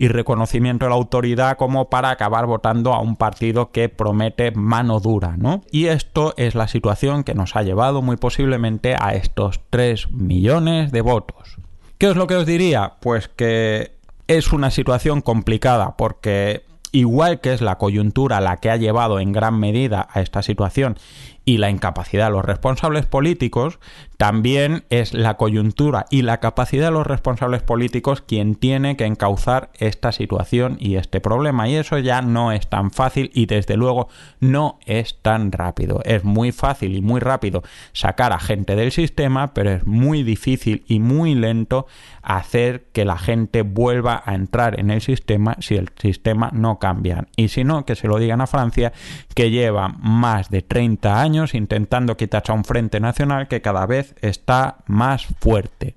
y 0.00 0.08
reconocimiento 0.08 0.86
de 0.86 0.88
la 0.88 0.96
autoridad 0.96 1.58
como 1.58 1.90
para 1.90 2.08
acabar 2.08 2.46
votando 2.46 2.94
a 2.94 3.00
un 3.00 3.16
partido 3.16 3.70
que 3.70 3.90
promete 3.90 4.50
mano 4.50 4.98
dura, 4.98 5.36
¿no? 5.36 5.60
Y 5.70 5.88
esto 5.88 6.32
es 6.38 6.54
la 6.54 6.68
situación 6.68 7.22
que 7.22 7.34
nos 7.34 7.54
ha 7.54 7.62
llevado 7.62 8.00
muy 8.00 8.16
posiblemente 8.16 8.96
a 8.98 9.12
estos 9.12 9.60
3 9.68 10.10
millones 10.10 10.90
de 10.90 11.02
votos. 11.02 11.58
¿Qué 11.98 12.08
es 12.08 12.16
lo 12.16 12.26
que 12.26 12.36
os 12.36 12.46
diría? 12.46 12.94
Pues 13.00 13.28
que 13.28 13.92
es 14.26 14.54
una 14.54 14.70
situación 14.70 15.20
complicada 15.20 15.98
porque 15.98 16.64
igual 16.92 17.42
que 17.42 17.52
es 17.52 17.60
la 17.60 17.76
coyuntura 17.76 18.40
la 18.40 18.56
que 18.56 18.70
ha 18.70 18.76
llevado 18.76 19.20
en 19.20 19.32
gran 19.32 19.60
medida 19.60 20.08
a 20.10 20.22
esta 20.22 20.40
situación 20.40 20.96
y 21.44 21.58
la 21.58 21.68
incapacidad 21.68 22.28
de 22.28 22.32
los 22.32 22.44
responsables 22.44 23.04
políticos, 23.04 23.78
también 24.20 24.84
es 24.90 25.14
la 25.14 25.38
coyuntura 25.38 26.04
y 26.10 26.20
la 26.20 26.40
capacidad 26.40 26.88
de 26.88 26.90
los 26.90 27.06
responsables 27.06 27.62
políticos 27.62 28.20
quien 28.20 28.54
tiene 28.54 28.94
que 28.94 29.06
encauzar 29.06 29.70
esta 29.78 30.12
situación 30.12 30.76
y 30.78 30.96
este 30.96 31.22
problema. 31.22 31.70
Y 31.70 31.76
eso 31.76 31.96
ya 31.96 32.20
no 32.20 32.52
es 32.52 32.68
tan 32.68 32.90
fácil 32.90 33.30
y 33.32 33.46
desde 33.46 33.78
luego 33.78 34.08
no 34.38 34.78
es 34.84 35.22
tan 35.22 35.52
rápido. 35.52 36.02
Es 36.04 36.22
muy 36.22 36.52
fácil 36.52 36.96
y 36.96 37.00
muy 37.00 37.18
rápido 37.18 37.62
sacar 37.94 38.34
a 38.34 38.38
gente 38.38 38.76
del 38.76 38.92
sistema, 38.92 39.54
pero 39.54 39.70
es 39.70 39.86
muy 39.86 40.22
difícil 40.22 40.84
y 40.86 41.00
muy 41.00 41.34
lento 41.34 41.86
hacer 42.20 42.84
que 42.92 43.06
la 43.06 43.16
gente 43.16 43.62
vuelva 43.62 44.22
a 44.26 44.34
entrar 44.34 44.78
en 44.78 44.90
el 44.90 45.00
sistema 45.00 45.56
si 45.60 45.76
el 45.76 45.88
sistema 45.96 46.50
no 46.52 46.78
cambia. 46.78 47.26
Y 47.36 47.48
si 47.48 47.64
no, 47.64 47.86
que 47.86 47.96
se 47.96 48.06
lo 48.06 48.18
digan 48.18 48.42
a 48.42 48.46
Francia, 48.46 48.92
que 49.34 49.50
lleva 49.50 49.88
más 49.88 50.50
de 50.50 50.60
30 50.60 51.22
años 51.22 51.54
intentando 51.54 52.18
quitarse 52.18 52.52
a 52.52 52.54
un 52.54 52.64
frente 52.64 53.00
nacional 53.00 53.48
que 53.48 53.62
cada 53.62 53.86
está 54.20 54.78
más 54.86 55.26
fuerte. 55.40 55.96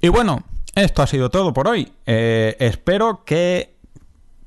Y 0.00 0.08
bueno, 0.08 0.42
esto 0.74 1.02
ha 1.02 1.06
sido 1.06 1.30
todo 1.30 1.52
por 1.52 1.68
hoy. 1.68 1.92
Eh, 2.06 2.56
espero 2.58 3.24
que 3.24 3.76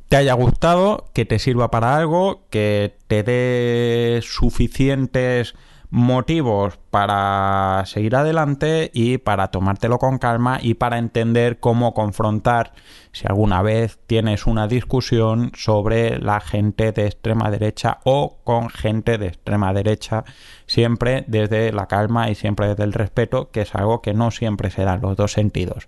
te 0.10 0.17
haya 0.17 0.34
gustado, 0.34 1.10
que 1.13 1.25
te 1.25 1.39
sirva 1.39 1.71
para 1.71 1.95
algo, 1.95 2.43
que 2.49 2.97
te 3.08 3.23
dé 3.23 4.19
suficientes 4.21 5.56
motivos 5.95 6.77
para 6.89 7.84
seguir 7.86 8.17
adelante 8.17 8.91
y 8.93 9.17
para 9.17 9.47
tomártelo 9.47 9.97
con 9.97 10.17
calma 10.17 10.60
y 10.62 10.73
para 10.73 10.97
entender 10.97 11.62
cómo 11.62 11.93
confrontar 11.93 12.73
si 13.13 13.25
alguna 13.25 13.62
vez 13.62 13.97
tienes 14.05 14.45
una 14.45 14.67
discusión 14.67 15.53
sobre 15.55 16.19
la 16.19 16.41
gente 16.41 16.91
de 16.91 17.05
extrema 17.05 17.49
derecha 17.49 17.99
o 18.03 18.39
con 18.43 18.69
gente 18.69 19.17
de 19.17 19.27
extrema 19.27 19.71
derecha, 19.71 20.25
siempre 20.65 21.23
desde 21.27 21.71
la 21.71 21.88
calma 21.88 22.29
y 22.29 22.36
siempre 22.36 22.67
desde 22.67 22.84
el 22.84 22.91
respeto, 22.91 23.49
que 23.51 23.62
es 23.62 23.73
algo 23.73 24.01
que 24.01 24.13
no 24.13 24.31
siempre 24.31 24.71
se 24.71 24.81
en 24.81 25.01
los 25.01 25.15
dos 25.15 25.31
sentidos. 25.31 25.88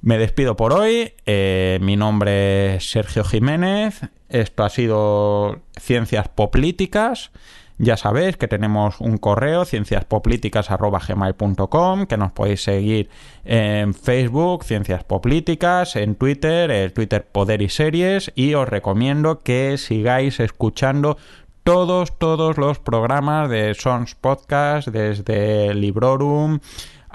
Me 0.00 0.18
despido 0.18 0.56
por 0.56 0.72
hoy. 0.72 1.12
Eh, 1.26 1.78
mi 1.80 1.96
nombre 1.96 2.74
es 2.74 2.90
Sergio 2.90 3.22
Jiménez. 3.22 4.00
Esto 4.28 4.64
ha 4.64 4.68
sido 4.68 5.60
Ciencias 5.78 6.26
Políticas. 6.28 7.30
Ya 7.78 7.98
sabéis 7.98 8.38
que 8.38 8.48
tenemos 8.48 8.98
un 9.00 9.18
correo, 9.18 9.66
cienciaspolíticas.gmail.com, 9.66 12.06
que 12.06 12.16
nos 12.16 12.32
podéis 12.32 12.62
seguir 12.62 13.10
en 13.44 13.92
Facebook, 13.92 14.64
Ciencias 14.64 15.04
Políticas, 15.04 15.94
en 15.96 16.14
Twitter, 16.14 16.70
el 16.70 16.94
Twitter 16.94 17.26
Poder 17.30 17.60
y 17.60 17.68
Series, 17.68 18.32
y 18.34 18.54
os 18.54 18.66
recomiendo 18.66 19.40
que 19.40 19.76
sigáis 19.76 20.40
escuchando 20.40 21.18
todos, 21.64 22.16
todos 22.16 22.56
los 22.56 22.78
programas 22.78 23.50
de 23.50 23.74
Sons 23.74 24.14
Podcast, 24.14 24.88
desde 24.88 25.74
Librorum, 25.74 26.60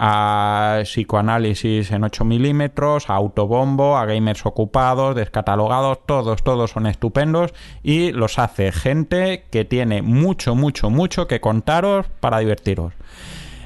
a 0.03 0.79
psicoanálisis 0.81 1.91
en 1.91 2.03
8 2.03 2.25
milímetros, 2.25 3.07
a 3.07 3.13
autobombo, 3.13 3.97
a 3.97 4.05
gamers 4.05 4.47
ocupados, 4.47 5.15
descatalogados, 5.15 5.99
todos, 6.07 6.43
todos 6.43 6.71
son 6.71 6.87
estupendos 6.87 7.53
y 7.83 8.11
los 8.11 8.39
hace 8.39 8.71
gente 8.71 9.45
que 9.51 9.63
tiene 9.63 10.01
mucho, 10.01 10.55
mucho, 10.55 10.89
mucho 10.89 11.27
que 11.27 11.39
contaros 11.39 12.07
para 12.19 12.39
divertiros. 12.39 12.93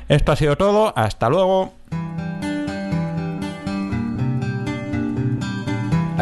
Esto 0.10 0.34
ha 0.34 0.36
sido 0.36 0.58
todo, 0.58 0.92
hasta 0.98 1.30
luego. 1.30 1.72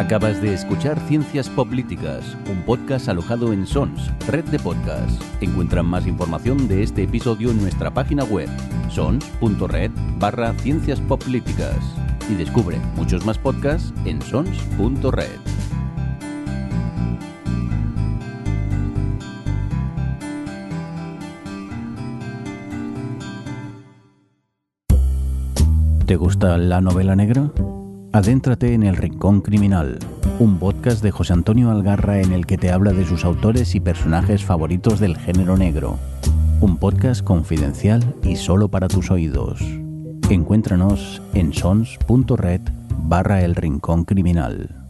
Acabas 0.04 0.42
de 0.42 0.52
escuchar 0.52 1.00
Ciencias 1.08 1.48
Políticas, 1.48 2.36
un 2.50 2.62
podcast 2.66 3.08
alojado 3.08 3.54
en 3.54 3.66
Sons, 3.66 4.10
red 4.28 4.44
de 4.44 4.58
podcasts. 4.58 5.18
Encuentran 5.40 5.86
más 5.86 6.06
información 6.06 6.68
de 6.68 6.82
este 6.82 7.04
episodio 7.04 7.50
en 7.50 7.62
nuestra 7.62 7.90
página 7.90 8.22
web, 8.24 8.50
sons.red 8.90 9.90
barra 10.18 10.52
Ciencias 10.58 11.00
Políticas. 11.00 11.78
Y 12.28 12.34
descubre 12.34 12.78
muchos 12.96 13.24
más 13.24 13.38
podcasts 13.38 13.94
en 14.04 14.20
sons.red. 14.20 15.40
¿Te 26.04 26.16
gusta 26.16 26.58
la 26.58 26.82
novela 26.82 27.16
negra? 27.16 27.50
Adéntrate 28.14 28.74
en 28.74 28.84
El 28.84 28.94
Rincón 28.94 29.40
Criminal, 29.40 29.98
un 30.38 30.60
podcast 30.60 31.02
de 31.02 31.10
José 31.10 31.32
Antonio 31.32 31.72
Algarra 31.72 32.20
en 32.20 32.32
el 32.32 32.46
que 32.46 32.56
te 32.56 32.70
habla 32.70 32.92
de 32.92 33.04
sus 33.04 33.24
autores 33.24 33.74
y 33.74 33.80
personajes 33.80 34.44
favoritos 34.44 35.00
del 35.00 35.16
género 35.16 35.56
negro. 35.56 35.98
Un 36.60 36.76
podcast 36.76 37.24
confidencial 37.24 38.14
y 38.22 38.36
solo 38.36 38.68
para 38.68 38.86
tus 38.86 39.10
oídos. 39.10 39.60
Encuéntranos 40.30 41.22
en 41.34 41.52
sons.red 41.52 42.60
barra 43.02 43.42
El 43.42 43.56
Rincón 43.56 44.04
Criminal. 44.04 44.83